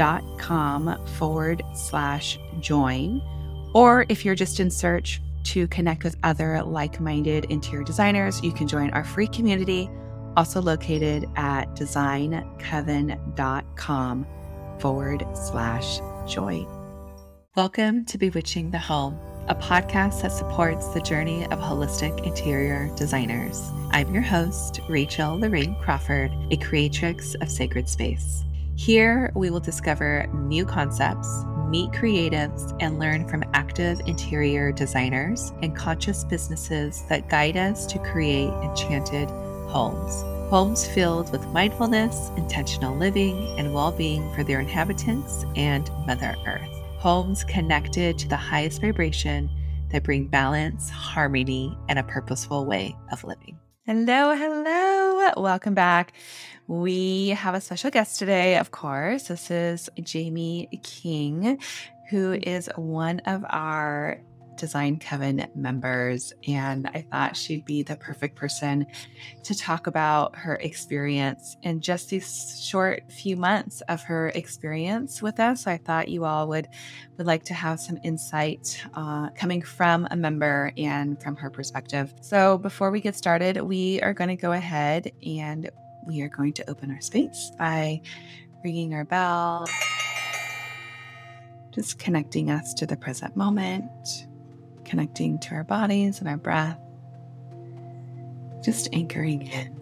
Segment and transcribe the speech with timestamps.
[0.00, 3.20] designcoven.com forward slash join.
[3.74, 8.52] Or if you're just in search to connect with other like minded interior designers, you
[8.52, 9.90] can join our free community
[10.36, 14.26] also located at designcoven.com
[14.78, 16.66] forward slash join.
[17.56, 23.60] Welcome to Bewitching the Home, a podcast that supports the journey of holistic interior designers.
[23.90, 28.44] I'm your host, Rachel Lorraine Crawford, a creatrix of sacred space.
[28.80, 35.76] Here, we will discover new concepts, meet creatives, and learn from active interior designers and
[35.76, 39.28] conscious businesses that guide us to create enchanted
[39.68, 40.22] homes.
[40.50, 46.74] Homes filled with mindfulness, intentional living, and well being for their inhabitants and Mother Earth.
[46.96, 49.50] Homes connected to the highest vibration
[49.90, 53.59] that bring balance, harmony, and a purposeful way of living.
[53.86, 55.32] Hello, hello.
[55.38, 56.12] Welcome back.
[56.66, 59.28] We have a special guest today, of course.
[59.28, 61.58] This is Jamie King,
[62.10, 64.20] who is one of our
[64.60, 66.34] Design Coven members.
[66.46, 68.86] And I thought she'd be the perfect person
[69.42, 75.40] to talk about her experience in just these short few months of her experience with
[75.40, 75.66] us.
[75.66, 76.68] I thought you all would
[77.16, 82.12] would like to have some insight uh, coming from a member and from her perspective.
[82.20, 85.70] So before we get started, we are going to go ahead and
[86.06, 88.02] we are going to open our space by
[88.62, 89.66] ringing our bell
[91.72, 94.26] just connecting us to the present moment
[94.90, 96.76] connecting to our bodies and our breath,
[98.62, 99.76] just anchoring in.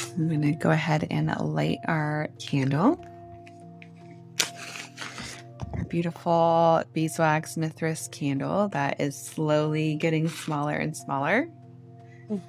[0.00, 2.98] I'm going to go ahead and light our candle.
[5.74, 11.50] Our beautiful beeswax mithras candle that is slowly getting smaller and smaller.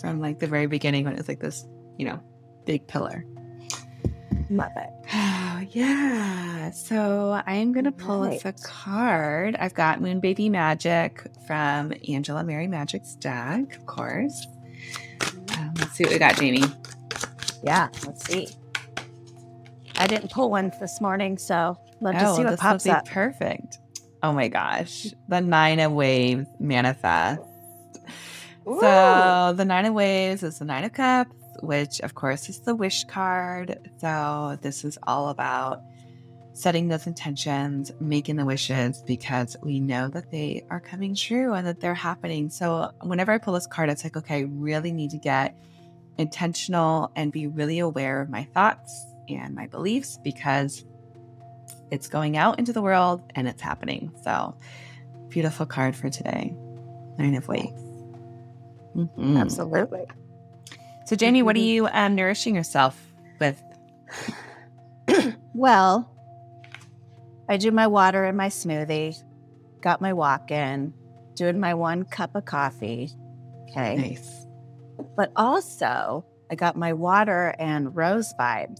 [0.00, 1.66] From like the very beginning when it was like this,
[1.96, 2.22] you know,
[2.66, 3.24] big pillar.
[4.50, 4.90] Love it.
[5.60, 6.70] Oh, yeah.
[6.70, 8.42] So I'm going to pull right.
[8.46, 9.56] a card.
[9.56, 14.46] I've got Moon Baby Magick from Angela Mary Magick's deck, of course.
[15.58, 16.64] Um, let's see what we got, Jamie.
[17.62, 18.48] Yeah, let's see.
[19.96, 23.04] I didn't pull one this morning, so let's oh, see what pops up.
[23.06, 23.78] Perfect.
[24.22, 25.08] Oh my gosh.
[25.28, 27.42] The Nine of Waves manifest.
[28.66, 28.80] Ooh.
[28.80, 32.74] So the Nine of Waves is the Nine of Cups which of course is the
[32.74, 33.90] wish card.
[33.98, 35.82] So this is all about
[36.52, 41.66] setting those intentions, making the wishes because we know that they are coming true and
[41.66, 42.50] that they're happening.
[42.50, 45.56] So whenever I pull this card, it's like, okay, I really need to get
[46.18, 50.84] intentional and be really aware of my thoughts and my beliefs because
[51.90, 54.12] it's going out into the world and it's happening.
[54.22, 54.56] So
[55.28, 56.54] beautiful card for today.
[57.18, 57.82] Nine of Waves.
[58.96, 59.36] Mm-hmm.
[59.36, 60.06] Absolutely.
[61.10, 62.96] So, Jamie, what are you um, nourishing yourself
[63.40, 63.60] with?
[65.54, 66.08] well,
[67.48, 69.20] I do my water and my smoothie,
[69.82, 70.94] got my walk in,
[71.34, 73.10] doing my one cup of coffee.
[73.68, 73.96] Okay.
[73.96, 74.46] Nice.
[75.16, 78.78] But also, I got my water and rose vibes.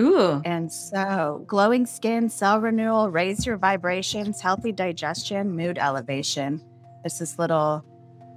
[0.00, 0.42] Ooh.
[0.44, 6.60] And so, glowing skin, cell renewal, raise your vibrations, healthy digestion, mood elevation.
[7.04, 7.84] It's this little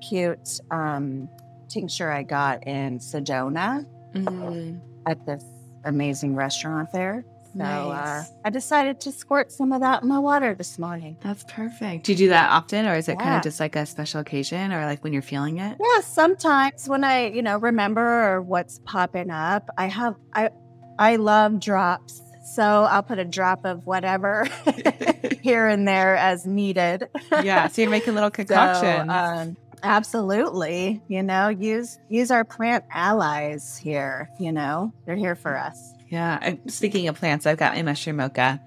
[0.07, 1.27] cute um,
[1.71, 4.77] tincture I got in Sedona mm-hmm.
[5.07, 5.43] at this
[5.85, 7.25] amazing restaurant there.
[7.57, 8.29] So uh, nice.
[8.29, 11.17] uh, I decided to squirt some of that in my water this morning.
[11.21, 12.05] That's perfect.
[12.05, 13.23] Do you do that often, or is it yeah.
[13.23, 15.77] kind of just like a special occasion, or like when you're feeling it?
[15.79, 19.69] Yeah, sometimes when I, you know, remember or what's popping up.
[19.77, 20.51] I have I
[20.97, 22.21] I love drops,
[22.53, 24.47] so I'll put a drop of whatever
[25.41, 27.09] here and there as needed.
[27.43, 29.11] yeah, so you're making little concoctions.
[29.11, 31.01] So, um, Absolutely.
[31.07, 34.93] You know, use use our plant allies here, you know.
[35.05, 35.93] They're here for us.
[36.09, 36.55] Yeah.
[36.67, 38.61] Speaking of plants, I've got my mushroom mocha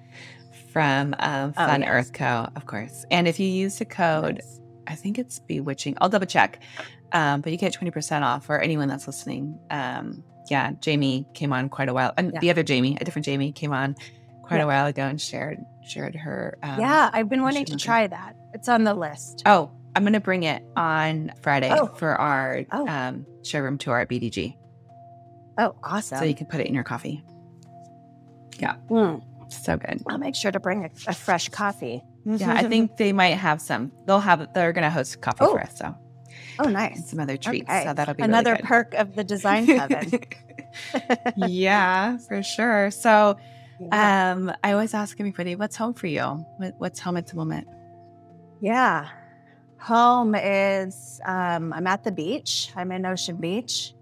[0.73, 1.95] from um, oh, Fun oh, yes.
[1.95, 3.05] Earth Co., of course.
[3.11, 4.41] And if you use the code.
[4.87, 5.97] I think it's bewitching.
[6.01, 6.61] I'll double check.
[7.13, 9.59] Um, but you get 20% off for anyone that's listening.
[9.71, 12.13] Um, yeah, Jamie came on quite a while.
[12.17, 12.41] And yeah.
[12.41, 13.97] the other Jamie, a different Jamie, came on
[14.43, 14.65] quite yeah.
[14.65, 16.59] a while ago and shared shared her.
[16.63, 18.37] Um, yeah, I've been wanting to try that.
[18.53, 19.43] It's on the list.
[19.47, 21.87] Oh, I'm going to bring it on Friday oh.
[21.87, 22.89] for our oh.
[22.89, 24.57] um, showroom tour at BDG.
[25.59, 26.19] Oh, awesome.
[26.19, 27.23] So you can put it in your coffee.
[28.59, 28.77] Yeah.
[28.91, 29.23] Mm.
[29.53, 30.03] So good.
[30.09, 32.03] I'll make sure to bring a, a fresh coffee.
[32.25, 33.93] Yeah, I think they might have some.
[34.07, 34.53] They'll have.
[34.55, 35.53] They're going to host coffee Oh.
[35.53, 35.79] for us.
[35.79, 35.95] So
[36.59, 37.11] Oh, and nice.
[37.11, 37.69] some other treats.
[37.69, 37.85] Okay.
[37.85, 40.13] So that'll be Another really perk of the design coven.
[41.37, 42.91] yeah, for sure.
[42.91, 43.37] So,
[43.81, 44.33] yeah.
[44.33, 46.23] um, I always ask everybody, "What's home for you?
[46.57, 47.69] What, what's home at the moment?"
[48.61, 49.09] Yeah.
[49.85, 52.73] Home is, um, I'm at the beach.
[52.75, 53.93] I'm in Ocean Beach.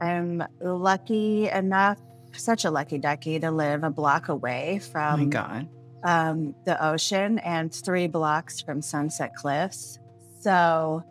[0.00, 1.98] I'm lucky enough,
[2.32, 5.68] such a lucky ducky, to live a block away oh my from god.
[6.04, 9.98] um, the ocean and three blocks from Sunset Cliffs.
[10.42, 11.02] So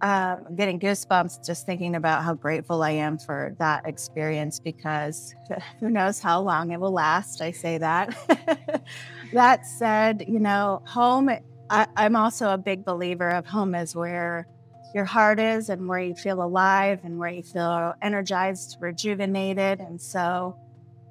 [0.00, 5.34] um, I'm getting goosebumps just thinking about how grateful I am for that experience because
[5.78, 7.42] who knows how long it will last.
[7.42, 8.82] I say that.
[9.34, 11.28] that said, you know, home,
[11.72, 14.46] I, I'm also a big believer of home is where
[14.94, 19.80] your heart is and where you feel alive and where you feel energized, rejuvenated.
[19.80, 20.54] And so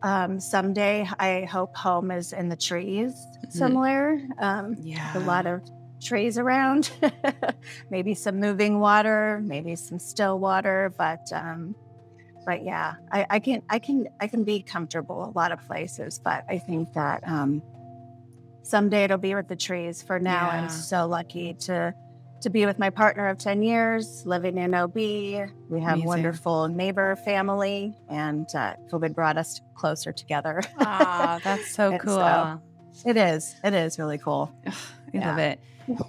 [0.03, 3.15] um, someday I hope home is in the trees
[3.49, 4.21] somewhere.
[4.39, 5.17] Um, Yeah.
[5.17, 5.61] a lot of
[5.99, 6.91] trees around,
[7.89, 11.75] maybe some moving water, maybe some still water, but um,
[12.45, 16.19] but yeah, I, I can I can I can be comfortable a lot of places,
[16.23, 17.63] but I think that um,
[18.63, 20.01] someday it'll be with the trees.
[20.01, 20.61] For now, Yeah.
[20.63, 21.93] I'm so lucky to
[22.41, 24.95] to be with my partner of 10 years, living in OB.
[24.95, 25.45] We
[25.79, 26.05] have Amazing.
[26.07, 30.63] wonderful neighbor family, and uh, COVID brought us closer together.
[30.79, 32.15] Aw, that's so cool.
[32.15, 32.59] so-
[33.05, 33.55] it is.
[33.63, 34.51] It is really cool.
[34.65, 34.71] I
[35.13, 35.29] Yeah.
[35.29, 35.59] love it.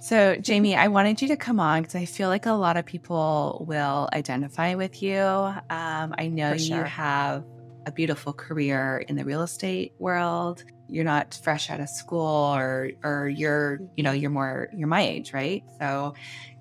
[0.01, 2.85] So, Jamie, I wanted you to come on because I feel like a lot of
[2.85, 5.19] people will identify with you.
[5.21, 7.43] Um, I know For you have
[7.85, 10.63] a beautiful career in the real estate world.
[10.93, 15.01] You're not fresh out of school, or or you're you know you're more you're my
[15.01, 15.63] age, right?
[15.79, 16.13] So,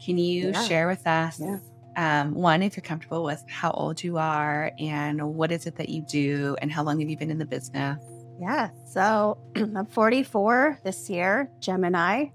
[0.05, 0.63] can you Yeah.
[0.65, 1.39] share with us?
[1.41, 1.59] Yeah.
[1.95, 5.91] Um, one, if you're comfortable with how old you are and what is it that
[5.91, 7.99] you do and how long have you been in the business?
[8.41, 8.71] Yeah.
[8.87, 12.27] So I'm 44 this year, Gemini.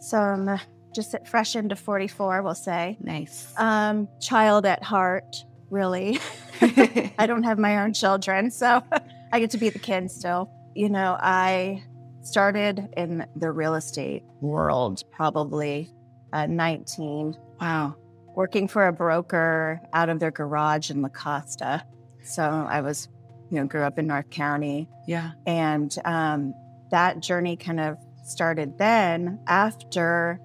[0.00, 0.58] So I'm uh,
[0.94, 2.98] just fresh into 44, we'll say.
[3.00, 3.54] Nice.
[3.56, 5.36] Um, child at heart,
[5.70, 6.18] really.
[6.60, 8.82] I don't have my own children, so
[9.32, 10.50] I get to be the kid still.
[10.74, 11.82] You know, I
[12.22, 15.90] started in the real estate world probably
[16.32, 17.94] uh, 19, wow.
[18.36, 21.84] working for a broker out of their garage in La Costa.
[22.22, 23.08] So I was,
[23.50, 25.32] you know, grew up in North County, Yeah.
[25.46, 26.54] and um,
[26.90, 30.40] that journey kind of started then after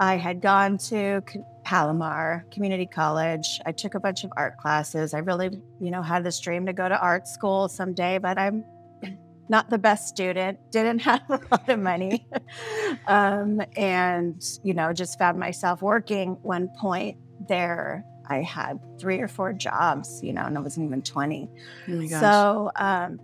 [0.00, 1.22] I had gone to
[1.64, 3.60] Palomar Community College.
[3.64, 5.14] I took a bunch of art classes.
[5.14, 5.50] I really,
[5.80, 8.64] you know, had this dream to go to art school someday, but I'm
[9.48, 12.26] not the best student, didn't have a lot of money.
[13.06, 18.04] um, and, you know, just found myself working one point there.
[18.28, 21.48] I had three or four jobs, you know, and I wasn't even 20.
[21.88, 22.06] Oh.
[22.08, 23.20] So um,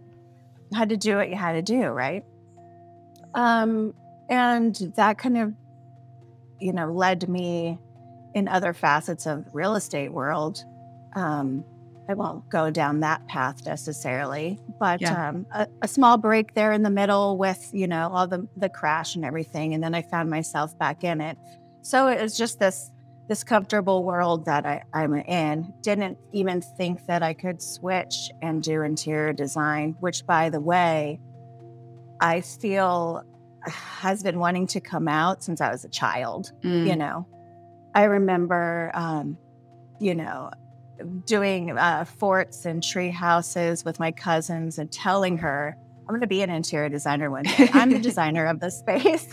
[0.73, 2.25] had to do what you had to do, right?
[3.35, 3.95] Um,
[4.29, 5.53] and that kind of,
[6.61, 7.79] you know, led me
[8.35, 10.65] in other facets of real estate world.
[11.15, 11.65] Um,
[12.09, 15.29] I won't go down that path necessarily, but Yeah.
[15.29, 18.69] um, a, a small break there in the middle with you know all the the
[18.69, 21.39] crash and everything, and then I found myself back in it.
[21.83, 22.91] So it was just this
[23.29, 25.73] this comfortable world that I, I'm in.
[25.81, 31.21] Didn't even think that I could switch and do interior design, which, by the way,
[32.21, 33.23] I feel
[33.65, 36.53] has been wanting to come out since I was a child.
[36.65, 36.87] Mm.
[36.89, 37.29] You know,
[37.94, 39.39] I remember, um,
[40.01, 40.51] you know,
[41.27, 46.27] doing uh, forts and tree houses with my cousins and telling her, I'm going to
[46.27, 47.69] be an interior designer one day.
[47.73, 49.27] I'm the designer of the space.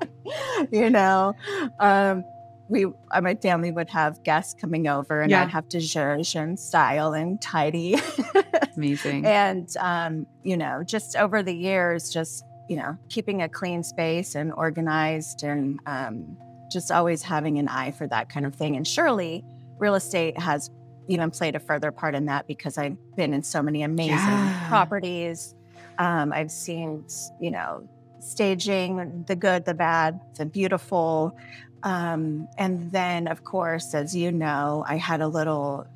[0.72, 1.34] you know,
[1.78, 2.24] um,
[2.68, 5.42] we, uh, my family would have guests coming over and Yeah.
[5.42, 7.96] I'd have to zhuzh and style and tidy.
[8.76, 9.26] Amazing.
[9.26, 14.34] and um, you know just over the years just you know keeping a clean space
[14.36, 16.36] and organized and um,
[16.70, 19.44] just always having an eye for that kind of thing and surely
[19.78, 20.70] real estate has
[21.10, 24.68] even played a further part in that because i've been in so many amazing Yeah.
[24.68, 25.54] properties
[25.98, 27.04] um, i've seen
[27.40, 27.88] you know
[28.20, 31.36] staging the good the bad the beautiful
[31.82, 35.86] um, and then of course as you know i had a little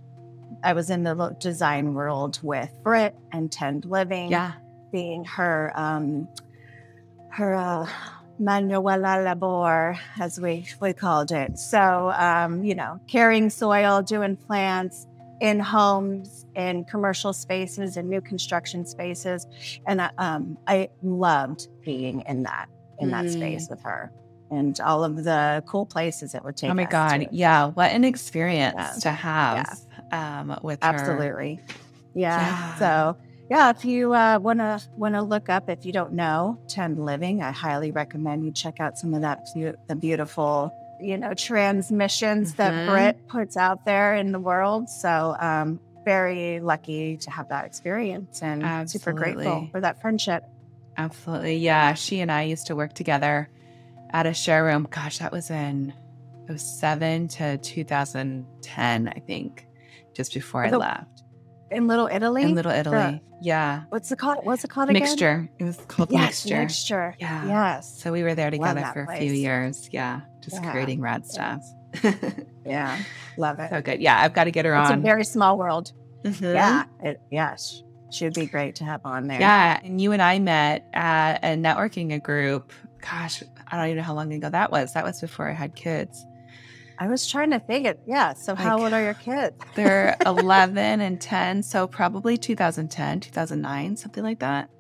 [0.62, 4.52] I was in the design world with Britt and Tend Living, yeah.
[4.92, 6.26] being her um,
[7.30, 7.86] her uh,
[8.38, 11.58] manuela labor, as we we called it.
[11.58, 15.06] So um, you know, carrying soil, doing plants
[15.40, 19.46] in homes, in commercial spaces, in new construction spaces,
[19.86, 22.66] and I, um, I loved being in that
[22.98, 23.32] in that Mm.
[23.32, 24.10] space with her.
[24.50, 26.70] And all of the cool places it would take.
[26.70, 27.18] Oh my God.
[27.18, 27.28] to.
[27.32, 27.68] Yeah.
[27.70, 28.92] What an experience Yeah.
[29.00, 29.78] to have
[30.12, 30.88] um, with her.
[30.90, 31.60] Absolutely.
[32.14, 32.38] Yeah.
[32.38, 32.74] Yeah.
[32.78, 33.16] So
[33.50, 37.50] yeah, if you uh, wanna wanna look up, if you don't know Tend Living, I
[37.50, 39.46] highly recommend you check out some of that
[39.88, 42.86] the beautiful you know transmissions that Mhm.
[42.86, 44.88] Brit puts out there in the world.
[44.88, 50.44] So um, very lucky to have that experience and super grateful for that friendship.
[50.96, 51.56] Absolutely.
[51.56, 51.94] Yeah.
[51.94, 53.48] She and I used to work together
[54.10, 54.86] at a showroom.
[54.90, 55.92] Gosh, that was in
[56.54, 59.66] 07 to 2010, I think,
[60.14, 61.13] just before I left.
[61.74, 63.22] In Little Italy, In Little Italy.
[63.42, 63.82] yeah.
[63.90, 64.38] what's it called?
[64.44, 65.02] What's it called again?
[65.02, 65.48] Mixture.
[65.58, 66.58] It was called Yes, Mixture.
[66.60, 67.14] mixture.
[67.18, 67.46] Yeah.
[67.46, 68.00] Yes.
[68.02, 69.88] So we were there together for a few years.
[69.92, 70.20] Yeah.
[70.40, 70.70] Just Yeah.
[70.70, 71.62] creating rad stuff.
[72.66, 72.98] Yeah.
[73.36, 73.68] Love it.
[73.70, 74.00] so good.
[74.00, 74.18] Yeah.
[74.20, 74.84] I've got to get her on.
[74.90, 75.92] It's a very small world.
[76.24, 76.54] Mhm.
[76.54, 76.84] Yeah.
[77.02, 77.82] It, yes.
[78.10, 79.38] Should be great to have on there.
[79.40, 79.80] Yeah.
[79.84, 82.72] And you and I met at a networking group.
[83.02, 84.94] Gosh, I don't even know how long ago that was.
[84.94, 86.24] That was before I had kids.
[86.98, 88.00] I was trying to think it.
[88.06, 88.34] Yeah.
[88.34, 89.56] So how Like- old are your kids?
[89.74, 91.62] They're 11 and 10.
[91.62, 94.70] So probably 2010, 2009, something like that.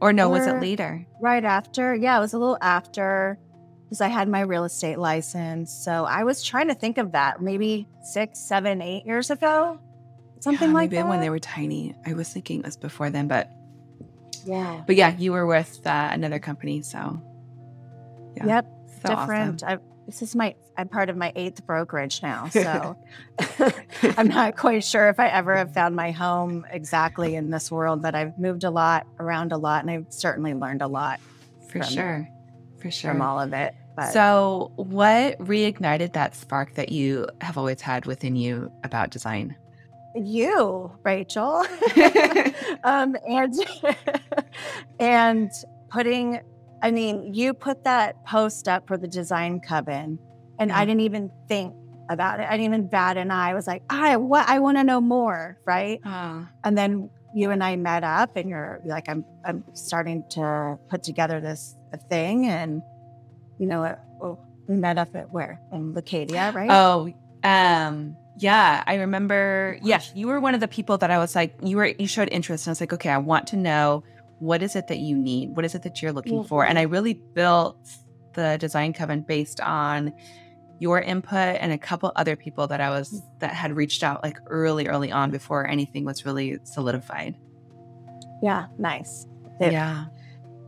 [0.00, 1.04] Or no, was it later?
[1.20, 1.94] Right after.
[1.94, 3.38] Yeah, it was a little after
[3.84, 5.72] because I had my real estate license.
[5.72, 9.80] So I was trying to think of that maybe six, seven, eight years ago.
[10.40, 11.08] Something Yeah, like maybe that.
[11.08, 11.96] when they were tiny.
[12.06, 13.50] I was thinking it was before then, but
[14.44, 14.82] yeah.
[14.86, 16.82] but yeah, you were with uh, another company.
[16.82, 17.20] So
[18.36, 18.46] yeah.
[18.46, 18.66] Yep.
[19.02, 19.64] so different.
[19.64, 19.78] I,
[20.08, 22.48] this is my, I'm part of my eighth brokerage now.
[22.54, 22.96] So
[24.16, 28.00] I'm not quite sure if I ever have found my home exactly in this world,
[28.00, 31.20] but I've moved a lot around a lot and I've certainly learned a lot
[31.70, 32.28] for from- sure.
[32.80, 33.10] For sure.
[33.12, 33.74] from all of it.
[33.96, 39.56] But So, what reignited that spark that you have always had within you about design?
[40.14, 41.64] you, Rachel,
[42.84, 43.54] um, and
[44.98, 45.50] and
[45.90, 46.40] putting,
[46.82, 50.18] I mean, you put that post up for the design coven,
[50.58, 51.74] and I didn't even think
[52.08, 52.46] about it.
[52.48, 53.50] I didn't even bat an eye.
[53.50, 56.00] I was like, I what I want to know more, right?
[56.04, 60.78] Oh, And then you and I met up, and you're like, I'm I'm starting to
[60.88, 61.76] put together this
[62.08, 62.82] thing, and
[63.58, 66.70] you know, it, well, we met up at where in Leucadia, right?
[66.70, 68.84] oh, um, yeah.
[68.86, 69.78] I remember.
[69.82, 72.28] Yes, you were one of the people that I was like, you were, you showed
[72.30, 74.04] interest, and I was like, okay, I want to know
[74.40, 76.82] what is it that you need, what is it that you're looking for, and I
[76.82, 77.76] really built
[78.34, 80.12] the design coven based on
[80.80, 84.38] your input and a couple other people that I was that had reached out like
[84.46, 87.34] early, early on before anything was really solidified.
[88.42, 89.26] yeah, nice.
[89.60, 90.04] It- yeah.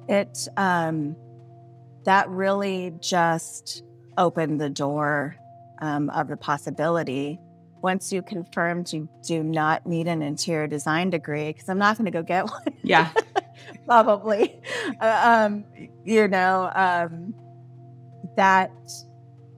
[0.08, 1.14] it um
[2.04, 3.84] that really just
[4.18, 5.36] opened the door
[5.80, 7.38] um, of the possibility
[7.82, 12.04] once you confirmed you do not need an interior design degree because i'm not going
[12.06, 13.10] to go get one Yeah.
[13.86, 14.60] probably
[15.00, 15.64] Uh, um
[16.04, 17.34] you know um
[18.36, 18.70] that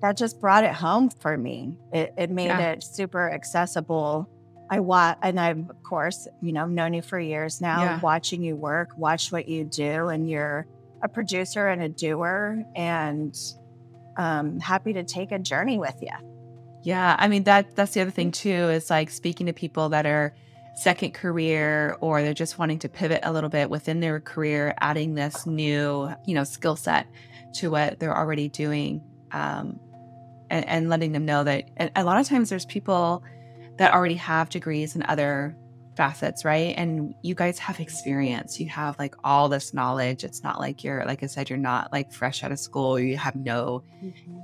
[0.01, 2.59] that just brought it home for me it, it made Yeah.
[2.73, 4.29] it super accessible
[4.71, 8.01] i wa and i've of course you know known you for years now Yeah.
[8.03, 10.67] watching you work watch what you do and you're
[11.03, 13.35] a producer and a doer and
[14.17, 16.09] um happy to take a journey with you
[16.85, 20.05] Yeah, I mean that that's the other thing too is like speaking to people that
[20.07, 20.35] are
[20.75, 25.15] second career or they're just wanting to pivot a little bit within their career, adding
[25.15, 27.07] this new, you know, skill set
[27.55, 29.03] to what they're already doing.
[29.33, 29.79] Um
[30.51, 33.25] and, and letting them know that a lot of times there's people
[33.79, 35.57] that already have degrees in other
[35.97, 36.75] facets, right?
[36.77, 38.59] And you guys have experience.
[38.59, 40.25] You have like all this knowledge.
[40.25, 42.99] It's not like you're like I said, you're not like fresh out of school.
[42.99, 43.83] You have no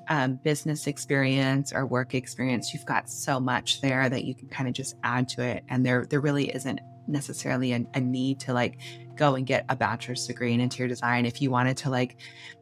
[0.09, 4.69] um, business experience or work experience, you've got so much there that you can kind
[4.69, 5.65] of just add to it.
[5.69, 8.79] And there, there really isn't necessarily a, a need to like
[9.17, 11.27] go and get a bachelor's degree in interior design.
[11.27, 12.17] If you wanted to like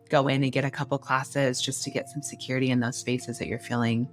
[0.09, 3.39] go in and get a couple classes just to get some security in those spaces
[3.39, 4.09] that you're feeling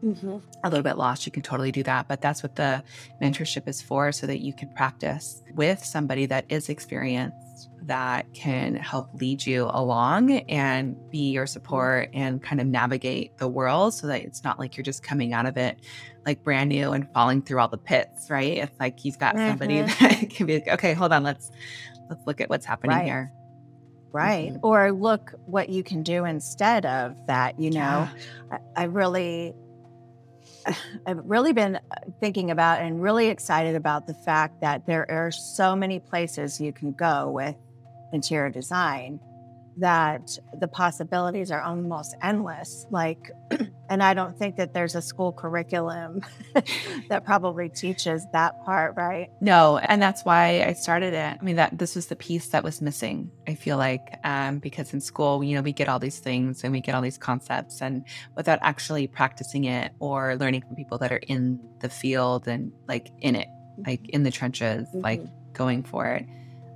[0.64, 2.08] a little bit lost, you can totally do that.
[2.08, 2.84] But that's what the
[3.22, 8.76] mentorship is for, so that you can practice with somebody that is experienced that can
[8.76, 14.08] help lead you along and be your support and kind of navigate the world so
[14.08, 15.78] that it's not like you're just coming out of it
[16.26, 18.58] like brand new and falling through all the pits, right?
[18.60, 20.00] It's like you've got somebody Mhm.
[20.00, 21.52] that can be like, okay, hold on, let's
[22.10, 23.06] let's look at what's happening Right.
[23.06, 23.34] here.
[24.14, 24.60] Right Mhm.
[24.62, 28.08] or look what you can do instead of that you know
[28.52, 28.60] Yeah.
[28.78, 29.54] I, I really
[31.08, 31.80] i've really been uh,
[32.20, 36.72] thinking about and really excited about the fact that there are so many places you
[36.72, 37.56] can go with
[38.14, 39.20] interior design
[39.78, 43.32] that the possibilities are almost endless like
[43.90, 46.22] and i don't think that there's a school curriculum
[47.10, 51.38] that probably teaches that part right No, and that's why I started it.
[51.40, 53.30] I mean, that this was the piece that was missing.
[53.48, 56.72] I feel like um, because in school, you know, we get all these things and
[56.72, 61.12] we get all these concepts, and without actually practicing it or learning from people that
[61.12, 63.48] are in the field and like in it,
[63.86, 65.22] like in the trenches, like
[65.54, 66.26] going for it.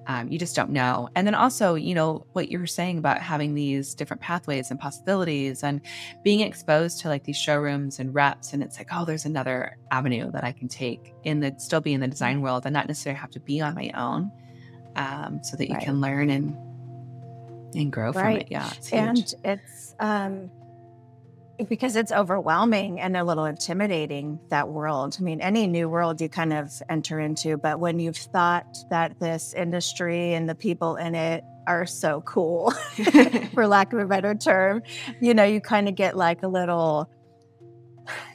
[0.10, 1.10] Um, you just don't know.
[1.16, 4.80] And then also, you know, what you were saying about having these different pathways and
[4.80, 5.82] possibilities and
[6.24, 8.54] being exposed to like these showrooms and reps.
[8.54, 11.94] And it's like, oh, there's another avenue that I can take in the still be
[11.94, 14.32] in the design world and not necessarily have to be on my own
[14.96, 15.84] um, so that you right.
[15.84, 16.56] can learn and
[17.76, 18.14] and grow right.
[18.14, 18.48] from it.
[18.50, 18.72] Yeah.
[18.78, 20.50] It's and it's um
[21.66, 25.18] because it's overwhelming and a little intimidating that world.
[25.20, 29.20] I mean, any new world you kind of enter into, but when you've thought that
[29.20, 32.72] this industry and the people in it are so cool,
[33.54, 34.84] for lack of a better term,
[35.20, 37.10] you know, you kind of get like a little,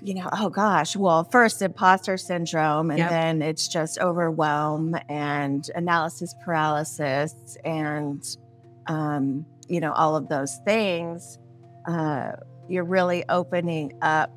[0.03, 3.11] you know, oh gosh, well, first imposter syndrome, and yep.
[3.11, 8.37] then it's just overwhelm and analysis paralysis and,
[8.89, 11.39] um, you know, all of those things.
[11.87, 12.33] Uh,
[12.69, 14.31] you're really opening up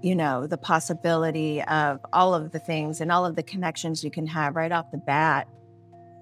[0.00, 4.10] you know the possibility of all of the things and all of the connections you
[4.10, 5.48] can have right off the bat.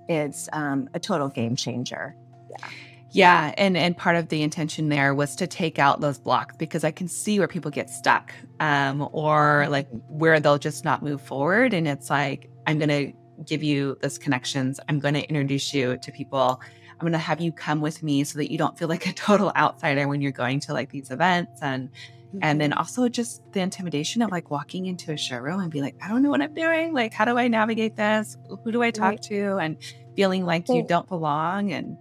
[0.09, 2.17] It's um, a total game changer.
[2.51, 2.69] Yeah.
[3.11, 6.85] Yeah and and part of the intention there was to take out those blocks because
[6.85, 11.21] i can see where people get stuck um, or like where they'll just not move
[11.21, 11.73] forward.
[11.75, 13.13] And it's like i'm going to
[13.45, 14.81] give you those connections.
[14.89, 16.61] I'm going to introduce you to people
[16.99, 19.13] I'm going to have you come with me so that you don't feel like a
[19.15, 22.39] total outsider when you're going to like these events and mm-hmm.
[22.43, 22.79] and then mm-hmm.
[22.79, 26.23] also just the intimidation of like walking into a showroom and be like, I don't
[26.23, 26.95] know what I'm doing.
[26.95, 28.37] Like, how do I navigate this?
[28.65, 29.23] Who do I talk right.
[29.23, 29.57] to?
[29.57, 29.77] And
[30.15, 31.99] feeling like you don't belong and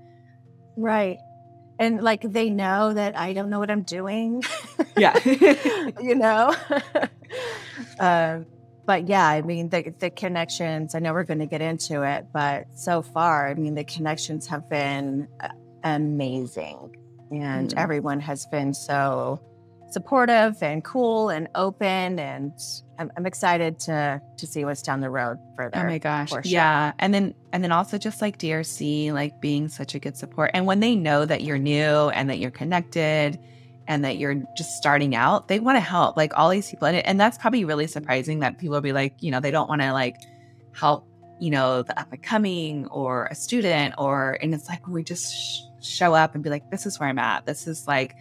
[0.78, 1.18] right.
[1.78, 4.44] And like they know that I don't know what I'm doing.
[4.98, 5.20] Yeah.
[6.02, 6.56] you know?
[8.00, 8.46] um
[8.86, 12.28] but yeah, I mean, the, the connections, I know we're going to get into it,
[12.32, 15.50] but so far, I mean, the connections have been uh,
[15.84, 16.96] amazing.
[17.32, 17.80] And mm-hmm.
[17.80, 19.42] everyone has been so
[19.90, 22.20] supportive and cool and open.
[22.20, 22.52] And
[23.00, 25.80] I'm, I'm, excited to to see what's down the road further.
[25.80, 26.30] Oh my gosh.
[26.30, 26.42] Sure.
[26.44, 26.94] Yeah.
[27.00, 30.52] And then, and then also just like DRC, like being such a good support.
[30.54, 33.40] And when they know that you're new and that you're connected,
[33.88, 36.18] and that you're just starting out, they want to help.
[36.18, 39.22] Like all these people, and, and that's probably really surprising that people will be like,
[39.22, 40.16] you know, they don't want to like
[40.74, 41.08] help,
[41.40, 45.34] you know, the up and coming or a student, or and it's like we just
[45.34, 47.46] sh- show up and be like, this is where I'm at.
[47.46, 48.16] This is like,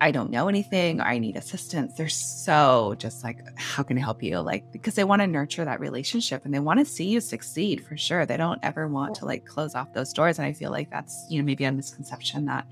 [0.00, 1.94] I don't know anything, or I need assistance.
[1.94, 4.38] They're so just like, how can I help you?
[4.40, 7.84] Like because they want to nurture that relationship and they want to see you succeed
[7.84, 8.26] for sure.
[8.26, 11.26] They don't ever want to like close off those doors, and I feel like that's
[11.28, 12.66] you know maybe a misconception that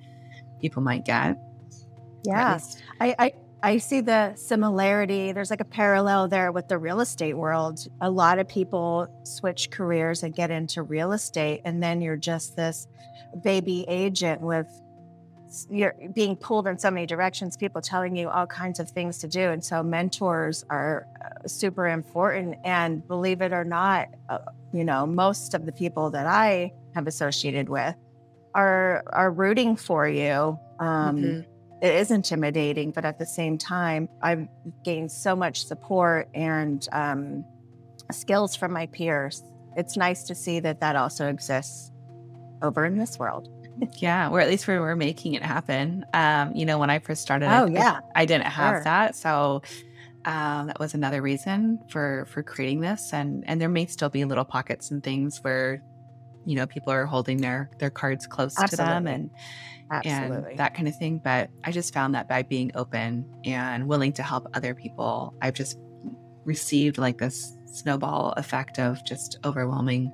[0.61, 1.37] people might get.
[2.25, 2.59] Yeah.
[3.01, 3.33] I, I
[3.65, 5.31] I see the similarity.
[5.31, 7.87] There's like a parallel there with the real estate world.
[8.01, 12.57] A lot of people switch careers and get into real estate, and then you're just
[12.57, 12.89] this
[13.45, 14.67] baby agent with
[15.71, 19.29] you're being pulled in so many directions, people telling you all kinds of things to
[19.29, 19.51] do.
[19.51, 22.57] And so mentors are uh, super important.
[22.65, 24.39] And believe it or not, uh,
[24.73, 27.95] you know, most of the people that I have associated with
[28.55, 30.59] are are rooting for you.
[30.81, 31.52] Um, mm-hmm
[31.83, 34.47] it is intimidating, but at the same time, I've
[34.85, 37.45] gained so much support and um,
[38.13, 39.43] skills from my peers.
[39.77, 41.91] It's nice to see that that also exists
[42.63, 43.49] over in this world.
[43.99, 46.07] yeah, or at least we're, we're making it happen.
[46.15, 48.85] Um, you know, when I first started, oh I, yeah, I, I didn't have sure.
[48.85, 49.63] that, so
[50.25, 53.13] um, that was another reason for for creating this.
[53.13, 55.83] And and there may still be little pockets and things where,
[56.45, 58.77] you know, people are holding their their cards close Absolutely.
[58.77, 59.31] to them and
[59.91, 60.51] Absolutely.
[60.51, 61.21] and that kind of thing.
[61.23, 65.55] But I just found that by being open and willing to help other people, I've
[65.55, 65.79] just
[66.45, 70.13] received like this snowball effect of just overwhelming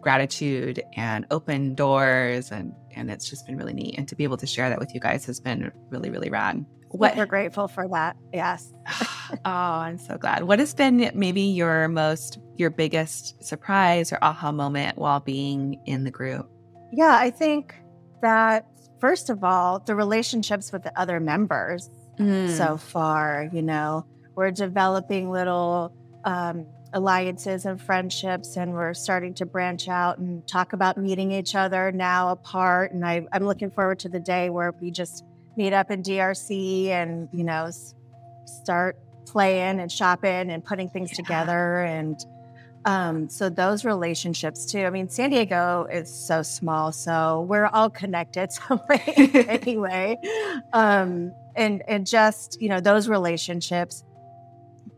[0.00, 4.36] gratitude and open doors and and it's just been really neat and to be able
[4.36, 7.88] to share that with you guys has been really really rad what we're grateful for
[7.88, 8.72] that yes
[9.32, 14.52] oh i'm so glad what has been maybe your most your biggest surprise or aha
[14.52, 16.50] moment while being in the group
[16.92, 17.74] yeah i think
[18.20, 18.66] that
[19.02, 22.48] first of all, the relationships with the other members mm.
[22.56, 25.92] so far, you know, we're developing little
[26.24, 31.56] um, alliances and friendships, and we're starting to branch out and talk about meeting each
[31.56, 32.92] other now apart.
[32.92, 35.24] And I, I'm looking forward to the day where we just
[35.56, 37.94] meet up in DRC and, you know, s-
[38.44, 41.16] start playing and shopping and putting things yeah.
[41.16, 42.24] together and
[42.84, 44.80] um, so those relationships too.
[44.84, 49.02] I mean, San Diego is so small, so we're all connected some way
[49.48, 50.18] anyway.
[50.72, 54.04] Um, and and just you know those relationships.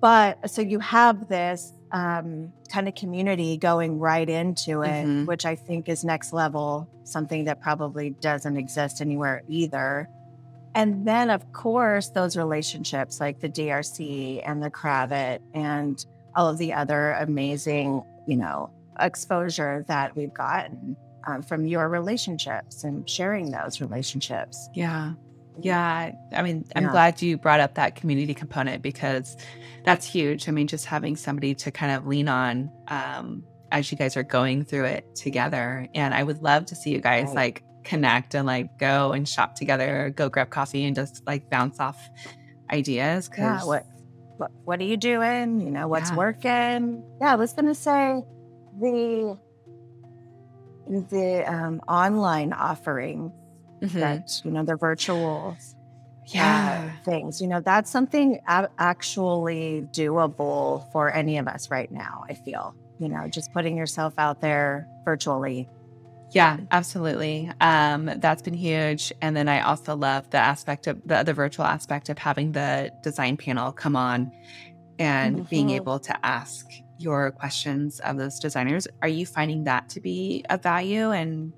[0.01, 5.25] But so you have this um, kind of community going right into it, mm-hmm.
[5.25, 10.09] which I think is next level, something that probably doesn't exist anywhere either.
[10.75, 16.59] And then, of course, those relationships like the DRC and the Kravet and all of
[16.59, 23.51] the other amazing, you know, exposure that we've gotten um, from your relationships and sharing
[23.51, 24.69] those relationships.
[24.75, 25.13] Yeah.
[25.61, 26.11] Yeah.
[26.33, 26.91] I mean, I'm Yeah.
[26.91, 29.37] glad you brought up that community component because
[29.85, 30.49] that's huge.
[30.49, 34.23] I mean, just having somebody to kind of lean on um, as you guys are
[34.25, 35.87] going through it together.
[35.95, 37.37] And I would love to see you guys Right.
[37.37, 41.79] like connect and like go and shop together, go grab coffee and just like bounce
[41.81, 41.99] off
[42.73, 43.31] ideas.
[43.37, 43.59] Yeah.
[43.59, 43.87] Cause What,
[44.39, 45.61] what what are you doing?
[45.61, 46.17] You know, what's Yeah.
[46.17, 47.05] working?
[47.21, 48.23] Yeah, I was gonna say
[48.81, 49.39] the
[51.11, 53.33] the um, online offering
[53.83, 54.01] Mhm.
[54.01, 55.57] that you know the virtual
[56.29, 56.89] yeah.
[56.99, 57.41] uh, things.
[57.41, 62.25] You know, that's something actually doable for any of us right now.
[62.29, 65.69] I feel you know just putting yourself out there virtually.
[66.35, 67.51] Yeah, absolutely.
[67.63, 69.13] Um, that's been huge.
[69.23, 72.93] And then I also love the aspect of the, the virtual aspect of having the
[73.03, 74.33] design panel come on
[74.99, 75.71] and being Mhm.
[75.71, 76.67] able to ask
[76.99, 78.89] your questions of those designers.
[79.03, 81.13] Are you finding that to be a value?
[81.13, 81.55] And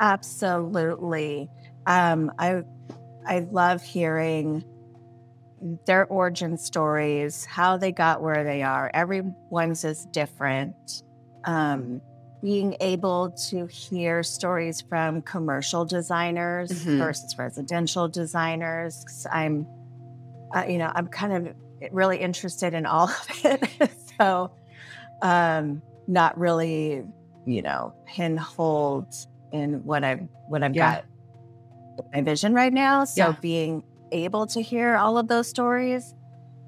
[0.00, 1.50] Absolutely.
[1.86, 2.62] Um, I
[3.26, 4.64] I love hearing
[5.86, 8.90] their origin stories, how they got where they are.
[8.94, 10.76] Everyone's is different.
[11.44, 12.02] Um,
[12.42, 16.98] being able to hear stories from commercial designers Mhm.
[16.98, 19.04] versus residential designers.
[19.30, 19.66] I'm,
[20.54, 21.54] uh, you know, I'm kind of
[21.92, 23.08] really interested in all
[23.44, 23.90] of it.
[24.20, 24.50] so,
[25.22, 27.04] um, not really,
[27.44, 29.06] you know, pinholed
[29.52, 31.02] in what I've what I've Yeah.
[31.98, 33.04] got my vision right now.
[33.04, 33.36] So Yeah.
[33.40, 36.14] being able to hear all of those stories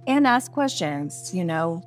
[0.07, 1.83] and ask questions, you know,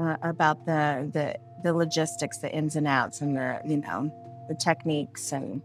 [0.00, 4.10] uh, about the the the logistics, the ins and outs, and the you know
[4.48, 5.62] the techniques and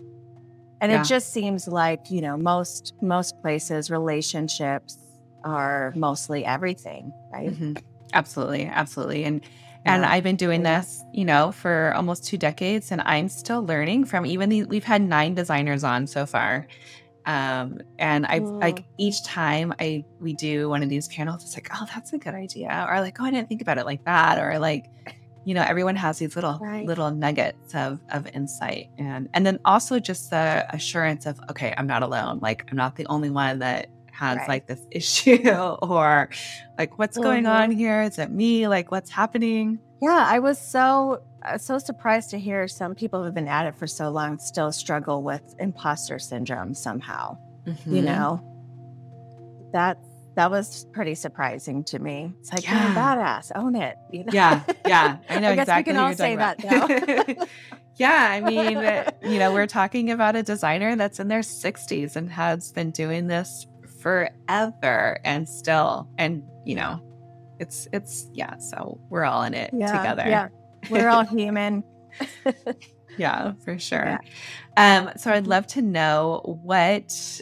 [0.82, 1.02] and Yeah.
[1.02, 4.98] it just seems like you know most most places relationships
[5.46, 7.50] are mostly everything, right?
[7.52, 7.78] Mhm.
[8.14, 9.24] absolutely, absolutely.
[9.26, 9.42] And
[9.86, 10.12] and Yeah.
[10.14, 14.26] I've been doing this, you know, for almost two decades, and I'm still learning from
[14.26, 16.68] even the, we've had nine designers on so far.
[17.26, 18.62] Um, and Mm.
[18.62, 22.20] like each time I we do one of these panels, it's like, oh, that's a
[22.20, 24.90] good idea, or like, oh, I didn't think about it like that, or like,
[25.46, 26.86] you know, everyone has these little Right.
[26.88, 31.88] little nuggets of of insight, and and then also just the assurance of, okay, I'm
[31.88, 32.40] not alone.
[32.42, 34.48] Like, I'm not the only one that has Right.
[34.48, 35.50] like this issue,
[35.82, 36.30] or
[36.78, 37.50] like, what's going Mhm.
[37.64, 38.02] on here?
[38.04, 38.68] Is it me?
[38.68, 39.80] Like, what's happening?
[40.02, 43.76] Yeah, I was so uh, so surprised to hear some people who've been at it
[43.78, 47.38] for so long still struggle with imposter syndrome somehow.
[47.66, 48.06] You Mhm.
[48.06, 48.42] know,
[49.74, 49.98] that
[50.36, 52.34] that was pretty surprising to me.
[52.40, 52.94] It's like, Yeah.
[52.94, 52.96] yeah.
[52.96, 53.98] badass, own it.
[54.12, 54.32] You know?
[54.32, 55.94] Yeah, yeah, I know I guess exactly.
[55.94, 57.48] we can all you're say that about.
[57.96, 58.78] yeah, I mean,
[59.34, 63.28] you know, we're talking about a designer that's in their 60s and has been doing
[63.28, 63.68] this
[64.02, 67.02] forever and still, and you know,
[67.60, 68.58] it's it's yeah.
[68.58, 70.24] So we're all in it yeah, together.
[70.28, 70.48] Yeah,
[70.90, 71.84] we're all human.
[73.18, 74.20] yeah, for sure.
[74.78, 74.98] Yeah.
[75.06, 77.42] Um, so I'd love to know what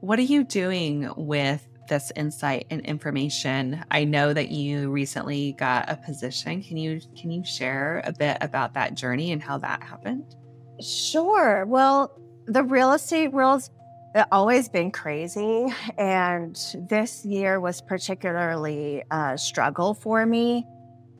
[0.00, 3.84] what are you doing with this insight and information?
[3.90, 6.62] I know that you recently got a position.
[6.62, 10.34] Can you can you share a bit about that journey and how that happened?
[10.80, 11.64] Sure.
[11.66, 13.70] Well, the real estate world's
[14.14, 15.66] uh, always been crazy,
[15.98, 16.56] and
[16.88, 20.66] this year was particularly a struggle for me.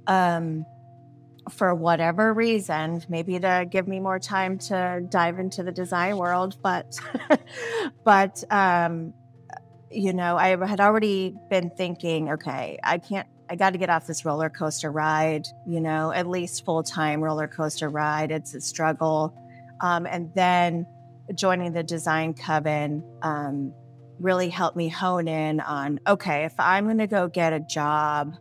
[0.06, 0.66] Um,
[1.50, 6.56] for whatever reason, maybe to give me more time to dive into the design world,
[6.62, 6.98] but
[8.04, 9.12] but um,
[9.94, 13.28] you know, I had already been thinking, okay, I can't.
[13.48, 17.22] I got to get off this roller coaster ride, you know, at least full time
[17.22, 18.30] roller coaster ride.
[18.30, 19.36] It's a struggle.
[19.80, 20.86] Um, and then
[21.34, 23.74] joining the design coven um,
[24.18, 28.34] really helped me hone in on okay, if I'm going to go get a job,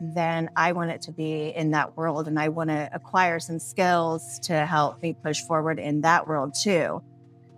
[0.00, 3.58] then I want it to be in that world and I want to acquire some
[3.58, 7.02] skills to help me push forward in that world too.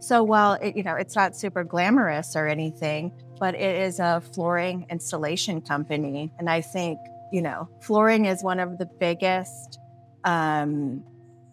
[0.00, 4.22] So while it, you know it's not super glamorous or anything, but it is a
[4.34, 6.98] flooring installation company, and I think
[7.32, 9.78] you know flooring is one of the biggest
[10.24, 11.02] um,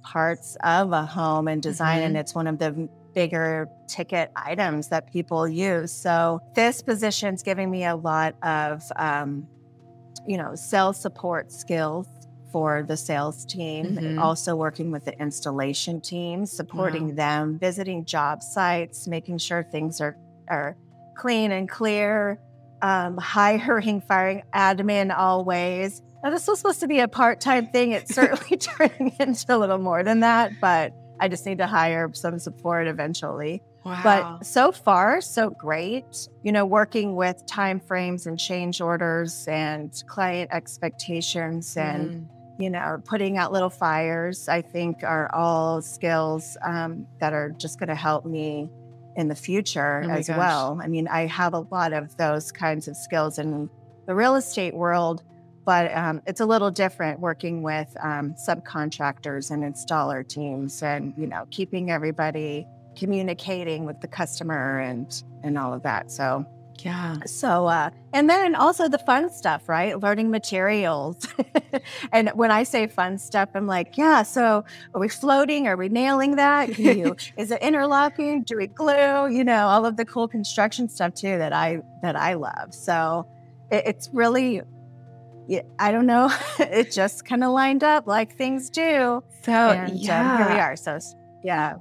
[0.03, 5.11] parts of a home and design, and it's one of the bigger ticket items that
[5.11, 5.91] people use.
[5.91, 9.47] So this position's giving me a lot of um,
[10.27, 12.07] you know sales support skills
[12.51, 14.21] for the sales team, Mhm.
[14.21, 20.15] also working with the installation team, supporting them, visiting job sites, making sure things are
[20.49, 20.77] are
[21.17, 22.39] clean and clear,
[22.81, 26.01] um, hiring, firing admin always.
[26.23, 27.91] Now, this was supposed to be a part time thing.
[27.91, 32.09] It's certainly turning into a little more than that, but I just need to hire
[32.13, 33.61] some support eventually.
[33.83, 34.01] Wow.
[34.03, 36.27] But so far, so great.
[36.43, 42.27] You know, working with time frames and change orders and client expectations and
[42.59, 47.79] you know, putting out little fires, I think are all skills um, that are just
[47.79, 48.69] going to help me
[49.17, 50.37] in the future Oh as gosh.
[50.37, 50.79] well.
[50.81, 53.69] I mean, I have a lot of those kinds of skills in
[54.05, 55.23] the real estate world,
[55.65, 61.27] but um, it's a little different working with um, subcontractors and installer teams and, you
[61.27, 66.11] know, keeping everybody communicating with the customer and and all of that.
[66.11, 66.45] So
[66.79, 67.17] Yeah.
[67.25, 69.99] so, uh, and then also the fun stuff, right?
[69.99, 71.27] Learning materials.
[72.11, 74.63] and when I say fun stuff, I'm like, yeah, so
[74.93, 75.67] are we floating?
[75.67, 76.77] Are we nailing that?
[76.77, 78.43] You, is it interlocking?
[78.43, 79.29] Do we glue?
[79.29, 82.73] You know, all of the cool construction stuff too that I, that I love.
[82.73, 83.27] So
[83.71, 84.61] it, it's really,
[85.79, 86.31] I don't know.
[86.59, 89.23] it just kind of lined up like things do.
[89.43, 90.75] So and yeah, um, here we are.
[90.75, 90.99] So
[91.43, 91.75] yeah.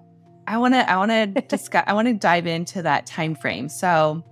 [0.46, 3.68] I want to I want to discuss I want to dive into that time frame.
[3.68, 4.22] So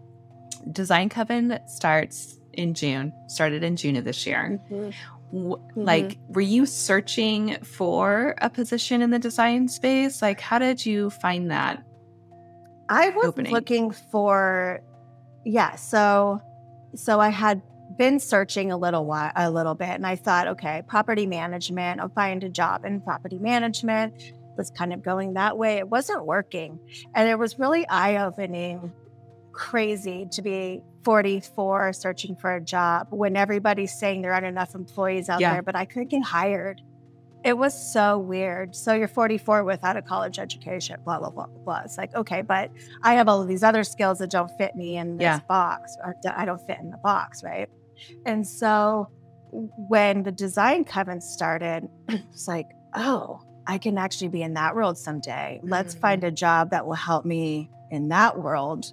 [0.73, 4.61] Design Coven starts in June, started in June of this year.
[4.71, 4.91] Mm-hmm.
[5.33, 5.83] W- mm-hmm.
[5.83, 10.23] Like were you searching for a position in the design space?
[10.23, 11.83] Like how did you find that?
[12.89, 13.53] I was opening.
[13.53, 14.81] looking for,
[15.45, 15.75] yeah.
[15.77, 16.41] So,
[16.95, 17.63] so I had
[17.97, 22.01] been searching a little while, a little bit, and I thought, okay, property management.
[22.01, 24.15] I'll find a job in property management.
[24.57, 25.79] Was kind of going that way.
[25.79, 26.79] It wasn't working,
[27.15, 28.93] and it was really eye opening,
[29.55, 35.29] crazy to be 44 searching for a job when everybody's saying there aren't enough employees
[35.29, 35.53] out Yeah.
[35.55, 36.81] there, but I couldn't get hired.
[37.45, 38.75] It was so weird.
[38.75, 41.83] So you're 44 without a college education, blah, blah, blah, blah.
[41.85, 42.71] It's like, okay, but
[43.03, 45.41] I have all of these other skills that don't fit me in this Yeah.
[45.47, 45.95] box.
[46.03, 47.69] Or I don't fit in the box, right?
[48.25, 49.09] And so
[49.53, 54.97] when the design coven started, it's like, oh, I can actually be in that world
[54.97, 55.61] someday.
[55.63, 56.01] Let's Mhm.
[56.01, 58.87] find a job that will help me in that world,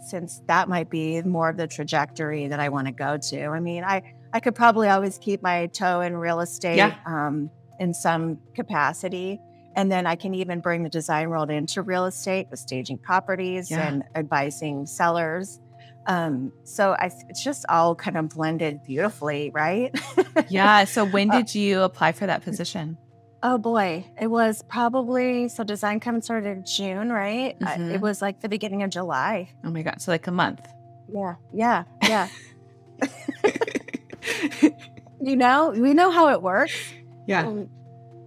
[0.00, 3.46] since that might be more of the trajectory that I want to go to.
[3.46, 6.94] I mean, I I could probably always keep my toe in real estate Yeah.
[7.06, 9.40] um, in some capacity.
[9.76, 13.70] And then I can even bring the design world into real estate with staging properties
[13.70, 13.86] Yeah.
[13.88, 15.60] and advising sellers.
[16.06, 19.94] Um, so I, it's just all kind of blended beautifully, right?
[20.50, 20.84] Yeah.
[20.84, 22.96] So when Uh, did you apply for that position?
[23.42, 27.58] Oh boy, it was probably so design coven started in June, right?
[27.60, 27.94] Mhm.
[27.94, 29.50] it was like the beginning of July.
[29.64, 30.00] Oh my god.
[30.02, 30.66] So like a month.
[31.12, 32.28] Yeah, yeah, yeah.
[35.20, 36.74] you know, we know how it works.
[37.26, 37.46] Yeah.
[37.46, 37.68] Um,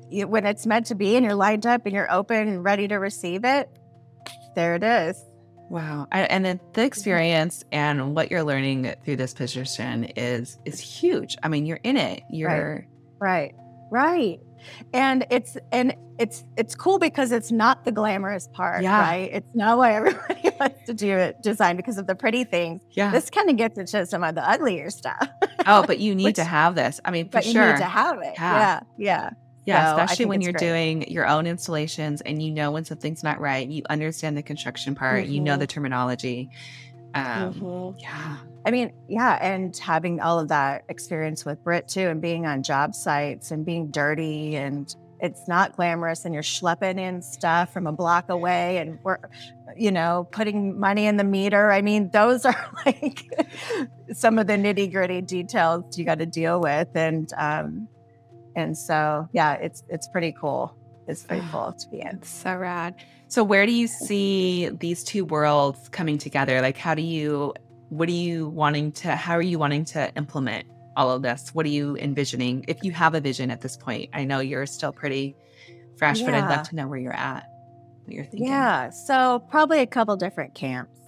[0.10, 2.88] you- when it's meant to be and you're lined up and you're open and ready
[2.88, 3.70] to receive it,
[4.56, 5.22] there it is.
[5.70, 6.08] Wow.
[6.12, 11.38] I, and then the experience and what you're learning through this position is is huge.
[11.44, 12.24] I mean, you're in it.
[12.30, 12.86] You're
[13.20, 13.54] Right.
[13.90, 14.40] Right.
[14.94, 19.00] And it's and it's it's cool because it's not the glamorous part, Yeah.
[19.00, 19.30] right?
[19.34, 22.82] It's not why everybody wants to do it design because of the pretty things.
[22.92, 23.12] yeah.
[23.12, 25.28] This kind of gets into some of the uglier stuff.
[25.66, 27.00] oh, but you need Which- to have this.
[27.06, 27.66] I mean, for but sure.
[27.66, 28.34] you need to have it.
[28.38, 28.60] Yeah.
[28.60, 28.80] Yeah.
[28.98, 29.30] Yeah.
[29.64, 30.60] Yeah, So especially when you're great.
[30.68, 33.68] doing your own installations and you know when something's not right.
[33.68, 35.26] You understand the construction part.
[35.26, 35.34] Mm-hmm.
[35.34, 36.50] You know the terminology.
[37.14, 38.02] Um, Mhm.
[38.02, 38.38] Yeah.
[38.66, 42.64] I mean, yeah, and having all of that experience with Brit too, and being on
[42.64, 47.88] job sites and being dirty, and it's not glamorous, and you're schlepping in stuff from
[47.88, 49.18] a block away, and we're,
[49.76, 51.72] you know, putting money in the meter.
[51.72, 53.24] I mean, those are like
[54.14, 57.88] some of the nitty gritty details you got to deal with, and um,
[58.56, 60.76] and so yeah, it's it's pretty cool.
[61.08, 62.18] It's pretty cool to be in.
[62.18, 62.94] It's so rad.
[63.32, 66.60] So, where do you see these two worlds coming together?
[66.60, 67.54] Like, how do you,
[67.88, 70.68] what are you wanting to, how are you wanting to implement
[70.98, 71.56] all of this?
[71.56, 72.66] What are you envisioning?
[72.68, 75.38] If you have a vision at this point, I know you're still pretty
[75.98, 77.46] fresh, but I'd love to know where you're at,
[78.04, 78.48] what you're thinking.
[78.48, 81.00] Yeah, so probably a couple different camps.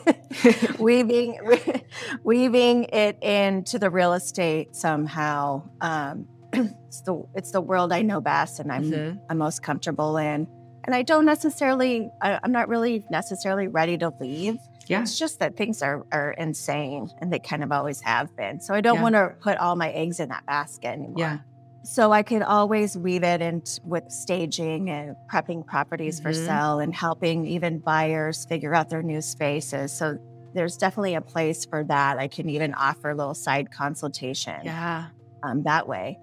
[0.78, 1.38] weaving
[2.24, 5.68] weaving it into the real estate somehow.
[5.82, 9.20] Um, it's the it's the world I know best and I'm Mhm.
[9.28, 10.46] I'm most comfortable in.
[10.88, 14.56] And I don't necessarily I, I'm not really necessarily ready to leave.
[14.86, 15.02] Yeah.
[15.02, 18.58] It's just that things are are insane and they kind of always have been.
[18.62, 19.02] So I don't Yeah.
[19.02, 21.12] want to put all my eggs in that basket anymore.
[21.18, 21.38] Yeah.
[21.84, 26.46] So I could always weave it in with staging and prepping properties for Mhm.
[26.46, 29.92] sale and helping even buyers figure out their new spaces.
[29.92, 30.16] So
[30.54, 32.18] there's definitely a place for that.
[32.18, 35.08] I can even offer a little side consultation Yeah.
[35.42, 36.18] um, that way.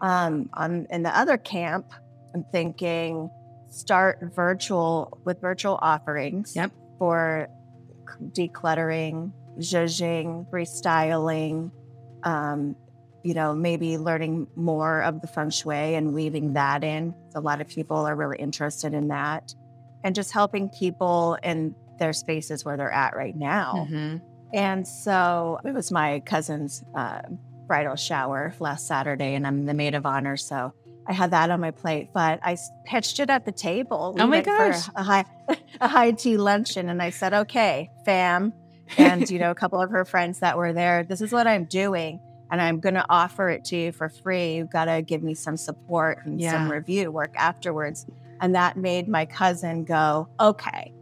[0.00, 1.84] Um, on in the other camp,
[2.34, 3.28] I'm thinking
[3.68, 6.72] start virtual with virtual offerings Yep.
[6.98, 7.48] for
[8.32, 11.70] decluttering, zhuzhing, restyling,
[12.22, 12.76] um,
[13.22, 17.14] you know, maybe learning more of the feng shui and weaving that in.
[17.34, 19.54] A lot of people are really interested in that.
[20.04, 23.86] And just helping people in their spaces where they're at right now.
[23.90, 24.20] Mhm.
[24.54, 27.22] And so it was my cousin's uh,
[27.66, 30.36] bridal shower last Saturday, and I'm the maid of honor.
[30.36, 30.72] So
[31.08, 34.14] I had that on my plate, but I pitched it at the table.
[34.14, 34.88] Oh we oh my gosh.
[34.94, 35.24] a high,
[35.80, 36.88] a high tea luncheon.
[36.88, 38.52] And I said, okay, fam,
[38.98, 41.64] and, you know, a couple of her friends that were there, this is what I'm
[41.64, 42.20] doing.
[42.50, 44.56] And I'm going to offer it to you for free.
[44.56, 46.52] You've got to give me some support and yeah.
[46.52, 48.06] some review work afterwards.
[48.40, 50.92] And that made my cousin go, okay,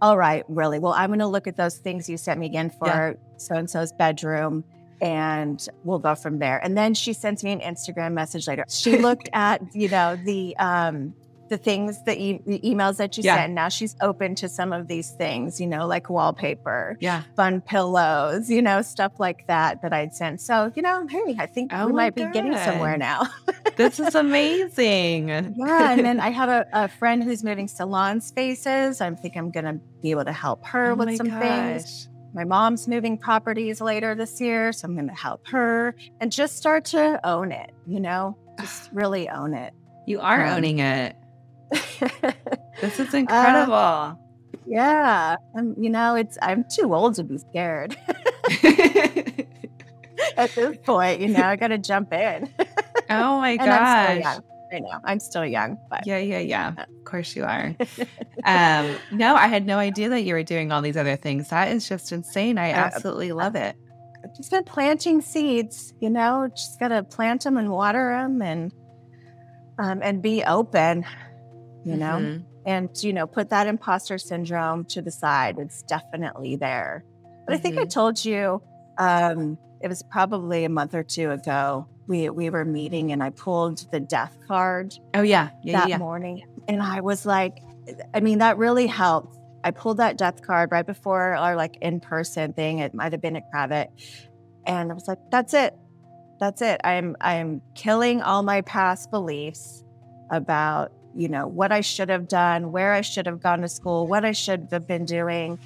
[0.00, 0.78] all right, really?
[0.78, 3.68] Well, I'm going to look at those things you sent me again for so and
[3.68, 4.64] so's bedroom
[5.00, 6.58] and we'll go from there.
[6.62, 8.64] And then she sends me an Instagram message later.
[8.68, 11.14] She looked at, you know, the um
[11.48, 13.36] the things the, e- the emails that you yeah.
[13.36, 13.52] sent.
[13.52, 18.50] Now she's open to some of these things, you know, like wallpaper, yeah, fun pillows,
[18.50, 20.40] you know, stuff like that that I'd sent.
[20.40, 22.32] So, you know, hey, I think oh we might God.
[22.32, 23.28] be getting somewhere now.
[23.76, 25.28] this is amazing.
[25.28, 29.00] yeah, and then I have a, a, friend who's moving salon spaces.
[29.00, 31.42] I think I'm gonna be able to help her oh with some gosh.
[31.42, 32.08] things.
[32.34, 36.56] My mom's moving properties later this year, so I'm going to help her and just
[36.56, 39.72] start to own it, you know, just really own it.
[40.06, 41.16] You are um, owning it.
[42.80, 43.74] this is uh, incredible.
[43.74, 44.14] Uh,
[44.66, 45.36] yeah.
[45.56, 47.96] I'm, you know, it's, I'm too old to be scared.
[50.36, 52.52] At this point, you know, I got to jump in.
[53.10, 54.38] oh my gosh.
[54.74, 56.68] I know I'm still young, but yeah, yeah, yeah.
[56.76, 57.74] Of course you are.
[58.44, 61.50] um, no, I had no idea that you were doing all these other things.
[61.50, 62.58] That is just insane.
[62.58, 63.76] I absolutely love it.
[64.24, 68.42] I've just been planting seeds, you know, just got to plant them and water them
[68.42, 68.72] and
[69.78, 71.04] um, and be open,
[71.84, 72.44] you know, mm-hmm.
[72.66, 75.56] and you know, put that imposter syndrome to the side.
[75.58, 77.04] It's definitely there.
[77.46, 77.52] But mm-hmm.
[77.52, 77.88] I think I mm-hmm.
[77.88, 78.62] told you
[78.98, 83.30] um, it was probably a month or two ago we we were meeting and I
[83.30, 84.94] pulled the death card.
[85.14, 85.98] Oh yeah, yeah that yeah.
[85.98, 87.58] morning, and I was like,
[88.12, 89.38] I mean, that really helped.
[89.62, 92.78] I pulled that death card right before our like in person thing.
[92.78, 93.88] It might have been at Kravet,
[94.66, 95.74] and I was like, that's it,
[96.38, 96.80] that's it.
[96.84, 99.84] I'm I'm killing all my past beliefs
[100.30, 104.06] about you know what I should have done, where I should have gone to school,
[104.06, 105.58] what I should have been doing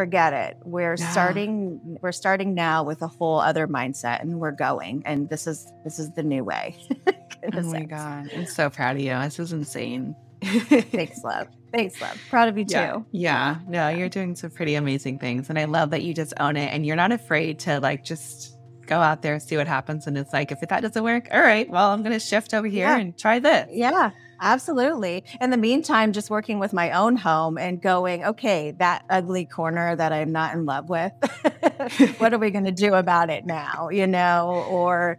[0.00, 0.56] forget it.
[0.64, 1.10] We're yeah.
[1.10, 5.70] starting we're starting now with a whole other mindset and we're going and this is
[5.84, 6.74] this is the new way.
[7.54, 8.30] oh my god.
[8.34, 9.12] I'm so proud of you.
[9.20, 10.16] This is insane.
[10.42, 11.48] Thanks, love.
[11.70, 12.18] Thanks, love.
[12.30, 12.92] Proud of you yeah.
[12.92, 13.06] too.
[13.12, 13.56] Yeah.
[13.68, 15.50] No, you're doing some pretty amazing things.
[15.50, 18.56] And I love that you just own it and you're not afraid to like just
[18.86, 20.06] go out there, and see what happens.
[20.06, 22.66] And it's like, if that doesn't work, all right, well, I'm going to shift over
[22.66, 22.98] here yeah.
[22.98, 23.68] and try this.
[23.70, 24.10] Yeah.
[24.40, 25.24] Absolutely.
[25.40, 29.94] In the meantime, just working with my own home and going, okay, that ugly corner
[29.94, 31.12] that I'm not in love with,
[32.18, 33.90] what are we going to do about it now?
[33.90, 35.18] You know, or,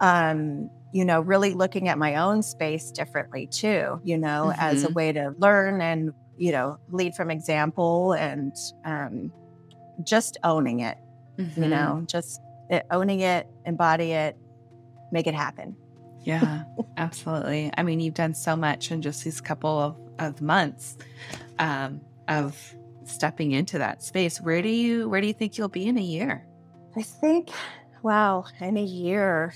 [0.00, 4.60] um, you know, really looking at my own space differently too, you know, mm-hmm.
[4.60, 4.94] as a mm-hmm.
[4.94, 8.54] way to learn and, you know, lead from example and
[8.86, 9.30] um,
[10.02, 10.96] just owning it,
[11.38, 11.62] mm-hmm.
[11.62, 12.40] you know, just
[12.90, 14.36] owning it, embody it,
[15.10, 15.76] make it happen.
[16.24, 16.62] Yeah,
[16.96, 17.70] absolutely.
[17.76, 20.96] I mean, you've done so much in just these couple of, of months
[21.58, 24.40] um, of stepping into that space.
[24.40, 26.46] Where do you where do you think you'll be in a year?
[26.96, 27.50] I think,
[28.02, 29.54] wow, in a year.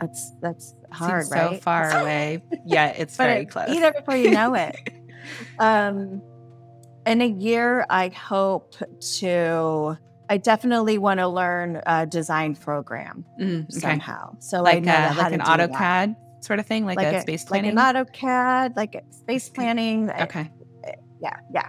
[0.00, 1.56] That's that's hard, Seems right?
[1.56, 2.42] So far away.
[2.64, 3.68] Yeah, it's very close.
[3.68, 4.76] It before you know it.
[5.58, 6.22] um,
[7.06, 8.74] in a year, I hope
[9.18, 9.98] to
[10.30, 13.80] I definitely want to learn a design program mm, okay.
[13.80, 14.36] somehow.
[14.38, 16.44] So like, uh, like an AutoCAD that.
[16.44, 20.08] sort of thing, like, like a, a, space planning, like an AutoCAD, like space planning.
[20.08, 20.48] Okay.
[20.86, 21.68] I, yeah, yeah.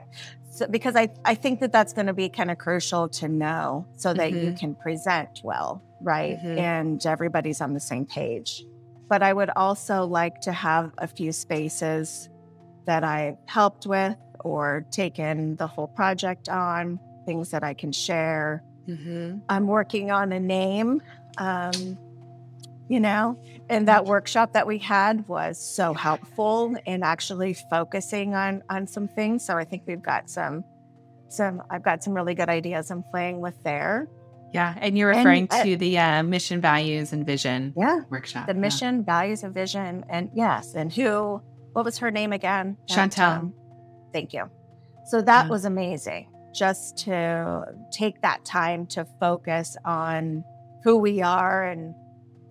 [0.52, 3.88] So because I I think that that's going to be kind of crucial to know
[3.98, 4.50] so that mm-hmm.
[4.50, 6.38] you can present well, right?
[6.38, 6.60] Mm-hmm.
[6.60, 8.64] And everybody's on the same page.
[9.10, 12.30] But I would also like to have a few spaces
[12.86, 18.64] that I helped with or taken the whole project on things that I can share.
[18.88, 19.40] Mm-hmm.
[19.50, 21.02] I'm working on a name,
[21.38, 21.98] um,
[22.90, 28.64] you know, and that workshop that we had was so helpful in actually focusing on
[28.70, 29.46] on some things.
[29.46, 30.64] So I think we've got some
[31.30, 34.10] some I've got some really good ideas I'm playing with there.
[34.54, 37.74] Yeah, and you're referring and, uh, to the uh, mission, values, and vision.
[37.78, 38.48] Yeah, workshop.
[38.48, 39.04] The mission, yeah.
[39.06, 41.42] values, and vision, and yes, and who?
[41.72, 42.76] What was her name again?
[42.90, 43.38] Chantel.
[43.38, 43.54] Um,
[44.12, 44.50] thank you.
[45.06, 45.50] So that yeah.
[45.50, 50.44] was amazing just to take that time to focus on
[50.84, 51.94] who we are and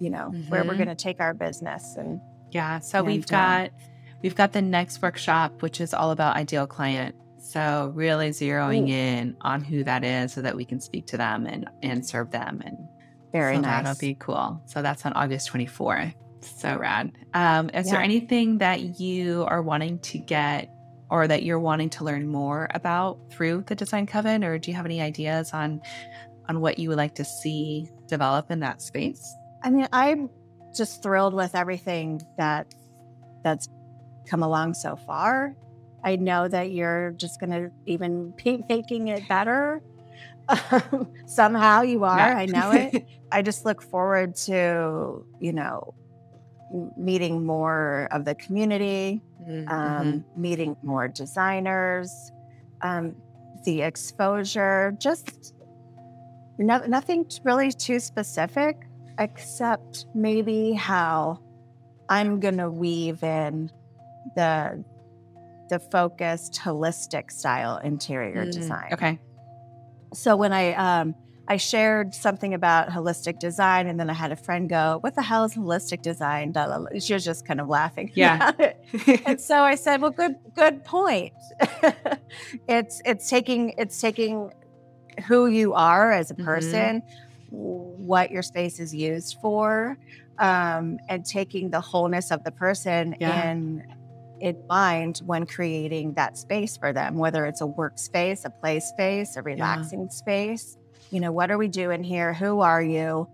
[0.00, 0.48] you know mm-hmm.
[0.50, 0.84] where we're mm-hmm.
[0.84, 2.20] going to take our business and
[2.50, 3.70] yeah so and, we've got um,
[4.22, 8.92] we've got the next workshop which is all about ideal client so really zeroing Ooh.
[8.92, 12.30] in on who that is so that we can speak to them and and serve
[12.30, 12.78] them and
[13.32, 17.86] very so nice that'll be cool so that's on august 24th so rad um, is
[17.86, 17.92] yeah.
[17.92, 20.70] there anything that you are wanting to get
[21.10, 24.44] or that you're wanting to learn more about through the Design Coven?
[24.44, 25.80] Or do you have any ideas on
[26.48, 29.34] on what you would like to see develop in that space?
[29.62, 30.30] I mean, I'm
[30.76, 32.74] just thrilled with everything that
[33.42, 33.68] that's
[34.26, 35.56] come along so far.
[36.02, 39.82] I know that you're just going to even be making it better.
[41.26, 42.18] Somehow you are.
[42.18, 42.36] Yeah.
[42.38, 43.06] I know it.
[43.32, 45.94] I just look forward to, you know,
[46.96, 49.68] meeting more of the community, mm-hmm.
[49.68, 52.32] um, meeting more designers,
[52.82, 53.14] um,
[53.64, 55.54] the exposure, just
[56.58, 58.76] no, nothing really too specific,
[59.18, 61.40] except maybe how
[62.08, 63.70] I'm going to weave in
[64.36, 64.84] the
[65.70, 68.92] the focused holistic style interior mm, design.
[68.92, 69.20] Okay.
[70.12, 71.14] So when I um,
[71.50, 75.22] I shared something about holistic design, and then I had a friend go, "What the
[75.22, 76.54] hell is holistic design?"
[77.00, 78.12] She was just kind of laughing.
[78.20, 78.52] Yeah.
[79.26, 81.32] and so I said, "Well, good good point.
[82.68, 84.52] it's it's taking it's taking
[85.26, 86.44] who you are as a mm-hmm.
[86.44, 88.06] person, mm-hmm.
[88.06, 89.98] what your space is used for,
[90.38, 93.50] um, and taking the wholeness of the person yeah.
[93.50, 93.82] in
[94.40, 99.36] in mind when creating that space for them, whether it's a workspace, a play space,
[99.36, 100.08] a relaxing yeah.
[100.10, 100.76] space.
[101.10, 102.32] You know, what are we doing here?
[102.32, 103.28] Who are you?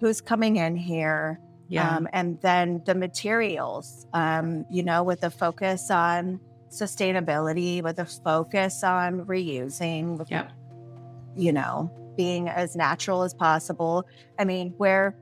[0.00, 1.40] Who's coming in here?
[1.68, 1.96] Yeah.
[1.96, 8.04] Um, and then the materials, um, you know, with a focus on sustainability, with a
[8.04, 10.50] focus on reusing, with, yep.
[11.36, 14.04] you know, being as natural as possible.
[14.38, 15.16] I mean, where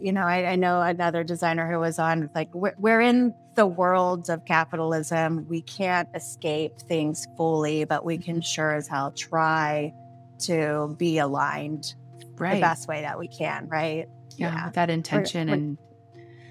[0.00, 3.66] you know, I, I, know another designer who was on like we're, we're in the
[3.66, 5.46] world of capitalism.
[5.48, 9.94] We can't escape things fully, but we can sure as hell try
[10.40, 11.94] to be aligned
[12.36, 12.54] right.
[12.54, 14.08] the best way that we can, right?
[14.36, 14.64] Yeah, yeah.
[14.66, 15.78] with that intention we're, we're, and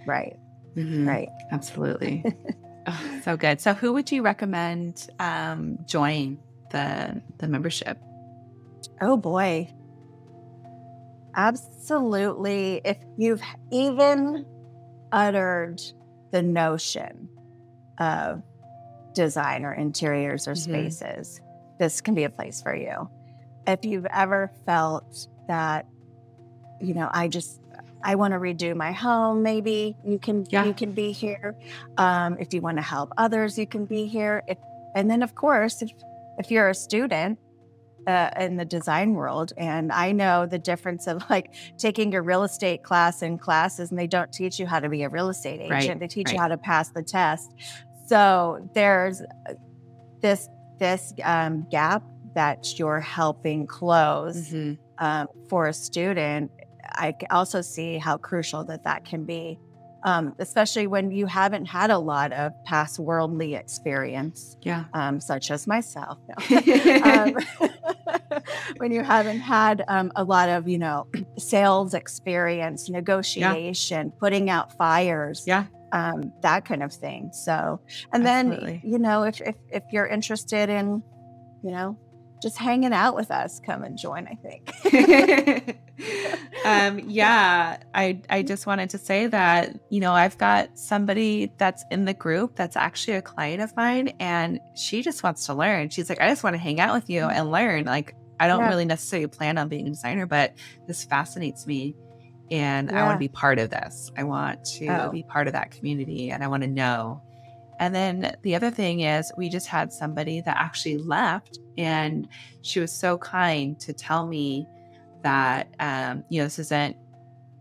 [0.07, 0.38] right,
[0.75, 1.07] mm-hmm.
[1.07, 2.23] right, absolutely.
[2.88, 3.61] oh, so good.
[3.61, 6.39] So, who would you recommend um, join
[6.71, 7.99] the the membership?
[9.01, 9.69] Oh boy,
[11.36, 12.81] Absolutely.
[12.86, 14.45] If you've even
[15.11, 15.81] uttered
[16.31, 17.29] the notion
[17.99, 18.41] of
[19.13, 20.71] design or interiors or mm-hmm.
[20.71, 21.41] spaces,
[21.77, 23.09] this can be a place for you.
[23.68, 25.88] If you've ever felt that,
[26.82, 27.61] you know, I just,
[28.03, 29.41] I want to redo my home.
[29.41, 30.66] Maybe you can yeah.
[30.66, 31.55] you can be here.
[31.97, 34.43] Um, if you want to help others, you can be here.
[34.47, 34.57] If,
[34.95, 35.91] and then, of course, if
[36.38, 37.39] if you're a student
[38.07, 39.53] uh, in the design world.
[39.57, 43.99] And I know the difference of like taking a real estate class in classes and
[43.99, 45.72] they don't teach you how to be a real estate agent.
[45.72, 46.36] Right, they teach right.
[46.36, 47.51] you how to pass the test.
[48.07, 49.53] So there's uh,
[50.22, 50.47] this
[50.78, 52.03] this um, gap
[52.36, 54.73] that you're helping close mm-hmm.
[55.03, 56.51] um, for a student.
[56.83, 59.59] I also see how crucial that that can be
[60.05, 64.55] um, especially when you haven't had a lot of past worldly experience.
[64.61, 64.86] Yeah.
[64.93, 66.19] Um, such as myself.
[66.29, 66.57] No.
[67.03, 67.36] um,
[68.77, 71.07] when you haven't had um, a lot of, you know,
[71.39, 74.19] sales experience, negotiation, yeah.
[74.19, 75.43] putting out fires.
[75.47, 75.65] Yeah.
[75.91, 77.31] Um, that kind of thing.
[77.33, 77.81] So,
[78.13, 78.81] and Absolutely.
[78.83, 81.01] then, you know, if, if, if you're interested in,
[81.63, 81.97] you know,
[82.46, 85.80] just hanging out with us, come and join, I think.
[86.64, 91.84] um, yeah, I, I just wanted to say that, you know, I've got somebody that's
[91.89, 95.89] in the group that's actually a client of mine and she just wants to learn.
[95.89, 97.86] She's like, I just want to hang out with you and learn.
[97.86, 98.70] Like, I don't yeah.
[98.70, 100.54] really necessarily plan on being a designer, but
[100.86, 101.96] this fascinates me.
[102.52, 103.02] And yeah.
[103.02, 104.12] I want to be part of this.
[104.16, 105.10] I want to oh.
[105.10, 107.24] be part of that community and I want to know
[107.80, 112.28] and then the other thing is, we just had somebody that actually left, and
[112.61, 114.67] she was so kind to tell me
[115.23, 116.95] that, um, you know, this isn't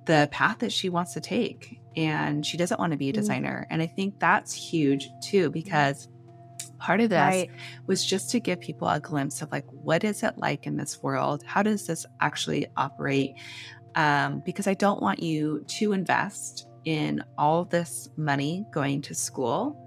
[0.06, 3.16] the path that she wants to take, and she doesn't want to be a mm.
[3.16, 3.66] designer.
[3.70, 6.08] And I think that's huge too, because
[6.78, 7.50] part of this right.
[7.86, 11.02] was just to give people a glimpse of like, what is it like in this
[11.02, 11.42] world?
[11.46, 13.34] How does this actually operate?
[13.94, 19.80] Um, because I don't want you to invest in all this money going to school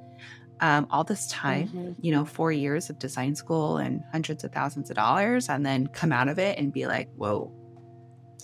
[0.60, 1.92] um, all this time, mm-hmm.
[2.02, 5.88] you know, four years of design school and hundreds of thousands of dollars, and then
[5.88, 7.52] come out of it and be like, whoa,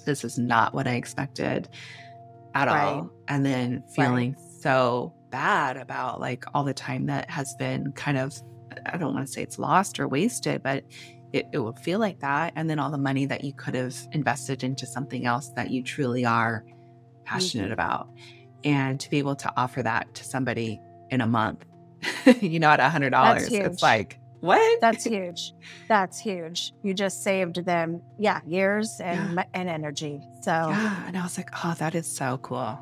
[0.05, 1.69] this is not what I expected
[2.53, 2.83] at right.
[2.83, 3.09] all.
[3.27, 4.61] And then feeling right.
[4.61, 8.39] so bad about like all the time that has been kind of,
[8.85, 10.83] I don't want to say it's lost or wasted, but
[11.31, 12.53] it, it will feel like that.
[12.55, 15.81] And then all the money that you could have invested into something else that you
[15.81, 16.63] truly are
[17.25, 17.73] passionate mm-hmm.
[17.73, 18.09] about.
[18.63, 21.65] And to be able to offer that to somebody in a month
[22.41, 23.51] you know, at a hundred dollars.
[23.51, 24.81] It's like, what?
[24.81, 25.53] That's huge.
[25.87, 26.73] That's huge.
[26.83, 29.43] You just saved them, yeah, years and yeah.
[29.53, 30.21] and energy.
[30.41, 32.77] So yeah, and I was like, oh, that is so cool.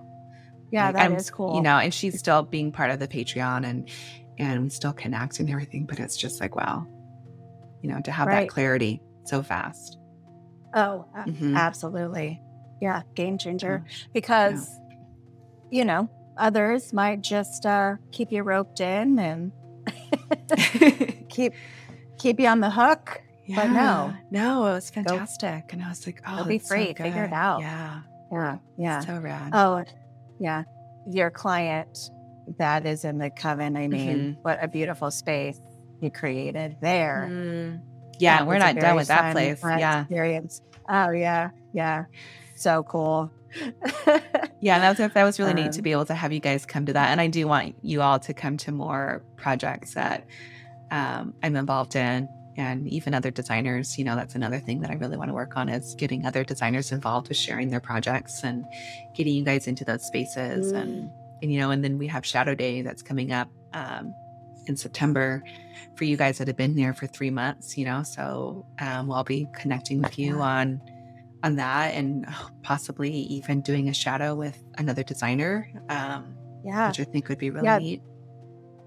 [0.71, 1.55] Yeah, like, that I'm, is cool.
[1.55, 3.89] You know, and she's still being part of the Patreon and
[4.37, 6.87] and we still connect and everything, but it's just like, wow,
[7.81, 8.41] you know, to have right.
[8.41, 9.99] that clarity so fast.
[10.73, 11.55] Oh, mm-hmm.
[11.55, 12.41] absolutely.
[12.81, 13.85] Yeah, game changer.
[13.85, 14.05] Yeah.
[14.13, 14.79] Because,
[15.69, 15.79] yeah.
[15.79, 16.09] you know,
[16.41, 19.51] others might just uh, keep you roped in and
[21.29, 21.53] keep
[22.19, 23.21] keep you on the hook.
[23.45, 23.55] Yeah.
[23.55, 27.03] But no, no, it was fantastic, Go, and I was like, "Oh, be free, so
[27.03, 29.51] figure it out." Yeah, yeah, yeah, so rad.
[29.53, 29.83] Oh,
[30.39, 30.63] yeah,
[31.07, 32.11] your client
[32.57, 33.75] that is in the coven.
[33.75, 34.41] I mean, mm-hmm.
[34.41, 35.59] what a beautiful space
[36.01, 37.27] you created there.
[37.29, 37.81] Mm.
[38.19, 39.61] Yeah, that we're not done with that place.
[39.63, 40.61] Yeah, experience.
[40.87, 42.05] Oh yeah, yeah,
[42.55, 43.31] so cool.
[44.61, 46.39] yeah, that was that was really um, neat to um, be able to have you
[46.39, 49.93] guys come to that, and I do want you all to come to more projects
[49.93, 50.25] that
[50.91, 53.97] um, I'm involved in, and even other designers.
[53.97, 56.43] You know, that's another thing that I really want to work on is getting other
[56.43, 58.65] designers involved with sharing their projects and
[59.15, 60.81] getting you guys into those spaces, mm.
[60.81, 61.09] and
[61.41, 64.13] and you know, and then we have Shadow Day that's coming up um,
[64.67, 65.43] in September
[65.95, 67.77] for you guys that have been there for three months.
[67.77, 70.81] You know, so um, I'll be connecting with you on
[71.43, 72.25] on that and
[72.61, 75.69] possibly even doing a shadow with another designer.
[75.89, 77.77] Um, yeah, which I think would be really yeah.
[77.77, 78.01] neat.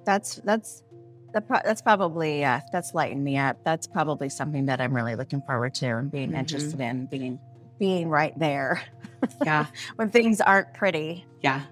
[0.05, 0.85] That's that's
[1.33, 3.59] that's probably uh, that's lighting me up.
[3.65, 6.39] That's probably something that I'm really looking forward to and being mm-hmm.
[6.39, 7.39] interested in being
[7.79, 8.83] being right there.
[9.43, 9.65] Yeah,
[9.97, 11.25] when things aren't pretty.
[11.43, 11.63] Yeah,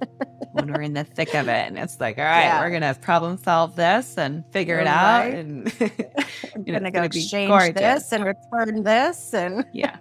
[0.52, 2.60] when we're in the thick of it, and it's like, all right, yeah.
[2.62, 5.70] we're gonna problem solve this and figure it out, and
[6.54, 9.98] I'm gonna go exchange this and return this, and yeah,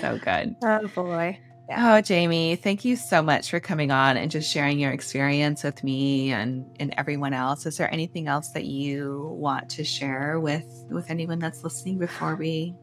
[0.00, 0.56] so good.
[0.62, 1.38] Oh boy.
[1.68, 1.96] Yeah.
[1.96, 5.82] Oh, Jamie, thank you so much for coming on and just sharing your experience with
[5.84, 7.66] me and, and everyone else.
[7.66, 12.34] Is there anything else that you want to share with with anyone that's listening before
[12.34, 12.74] we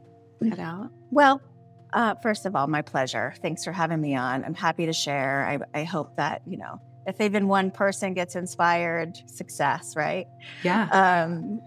[0.41, 0.89] head out?
[1.11, 1.41] Well,
[1.93, 3.33] uh, first of all, my pleasure.
[3.41, 4.45] Thanks for having me on.
[4.45, 5.45] I'm happy to share.
[5.45, 10.27] I, I hope that, you know, if even one person gets inspired, success, right?
[10.63, 10.87] Yeah.
[10.91, 11.61] Um,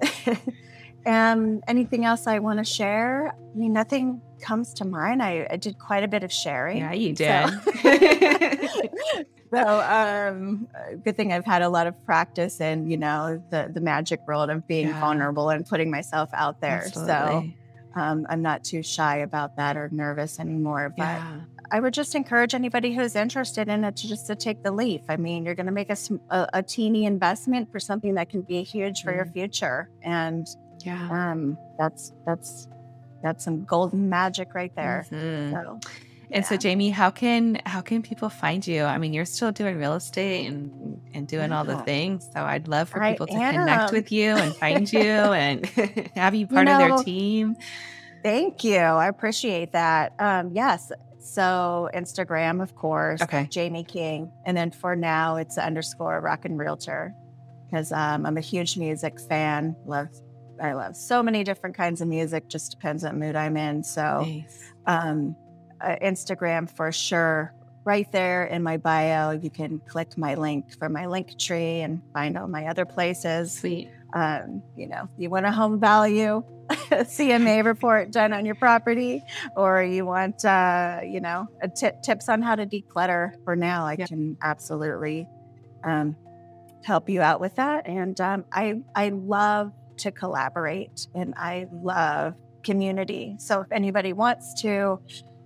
[1.04, 3.28] and anything else I want to share?
[3.32, 5.22] I mean, nothing comes to mind.
[5.22, 6.78] I, I did quite a bit of sharing.
[6.78, 7.50] Yeah, you did.
[7.82, 9.24] So,
[9.54, 10.68] so um,
[11.04, 14.50] good thing I've had a lot of practice in, you know, the the magic world
[14.50, 15.00] of being yeah.
[15.00, 16.82] vulnerable and putting myself out there.
[16.84, 17.56] Absolutely.
[17.94, 20.92] So um, I'm not too shy about that or nervous anymore.
[20.96, 21.40] But yeah.
[21.70, 25.04] I would just encourage anybody who's interested in it to just to take the leap.
[25.08, 25.96] I mean, you're going to make a,
[26.30, 29.16] a, a, teeny investment for something that can be huge for mm.
[29.16, 30.46] your future, and
[30.84, 32.68] yeah, um, that's that's
[33.22, 35.06] that's some golden magic right there.
[35.10, 35.54] Mm-hmm.
[35.54, 35.80] So,
[36.30, 38.84] and so, Jamie, how can how can people find you?
[38.84, 41.58] I mean, you're still doing real estate and and doing yeah.
[41.58, 42.28] all the things.
[42.32, 45.66] So I'd love for people to connect with you and find you and
[46.14, 47.56] have you part you know, of their team.
[48.22, 48.78] Thank you.
[48.78, 50.14] I appreciate that.
[50.18, 50.90] Um, yes.
[51.18, 53.20] So Instagram, of course.
[53.20, 53.46] Okay.
[53.50, 57.14] Jamie King, and then for now, it's underscore Rock and Realtor
[57.66, 59.76] because um, I'm a huge music fan.
[59.86, 60.08] Love
[60.60, 62.48] I love so many different kinds of music.
[62.48, 63.82] Just depends what mood I'm in.
[63.82, 64.72] So, nice.
[64.86, 65.36] um,
[65.80, 67.54] uh, Instagram for sure.
[67.84, 72.38] Right there in my bio, you can click my link for my Linktree and find
[72.38, 73.58] all my other places.
[73.58, 73.90] Sweet.
[74.14, 79.22] Um, you know, you want a home value CMA report done on your property,
[79.56, 81.48] or you want, uh, you know,
[82.02, 83.32] tips on how to declutter.
[83.44, 84.06] For now, I yeah.
[84.06, 85.26] can absolutely
[85.84, 86.16] um,
[86.84, 87.86] help you out with that.
[87.86, 89.72] And um, I I love
[90.02, 93.36] to collaborate and I love community.
[93.38, 95.00] So if anybody wants to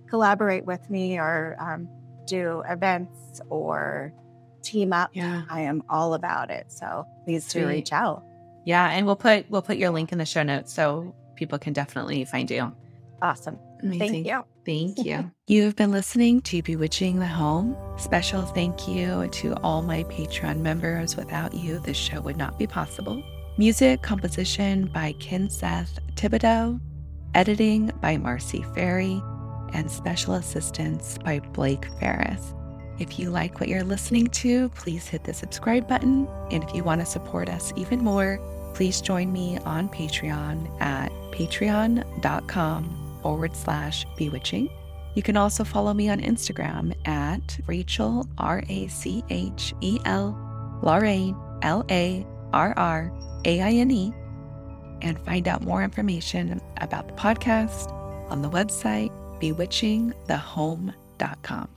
[0.09, 1.87] collaborate with me or um,
[2.25, 4.13] do events or
[4.63, 5.43] team up, yeah.
[5.49, 6.71] I am all about it.
[6.71, 7.61] So please Sweet.
[7.61, 8.23] do reach out.
[8.65, 11.73] Yeah, and we'll put we'll put your link in the show notes so people can
[11.73, 12.75] definitely find you.
[13.21, 13.57] Awesome.
[13.81, 14.25] Amazing.
[14.25, 14.43] Thank you.
[14.65, 15.31] Thank you.
[15.47, 17.77] You've been listening to Bewitching the Home.
[17.97, 21.15] Special thank you to all my Patreon members.
[21.15, 23.23] Without you, this show would not be possible.
[23.59, 25.15] Music composition by
[25.49, 26.79] Seth Thibodeau,
[27.33, 29.19] editing by Marcy Ferry,
[29.73, 32.53] and special assistance by Blake Ferris.
[32.99, 36.27] If you like what you're listening to, please hit the subscribe button.
[36.51, 38.39] And if you want to support us even more,
[38.75, 44.69] please join me on Patreon at patreon.com forward slash bewitching.
[45.15, 50.37] You can also follow me on Instagram at Rachel, R A C H E L,
[50.83, 53.11] Larraine, L A R R
[53.45, 54.13] a I N E,
[55.01, 57.91] and find out more information about the podcast
[58.29, 61.76] on the website bewitchingthehome.com.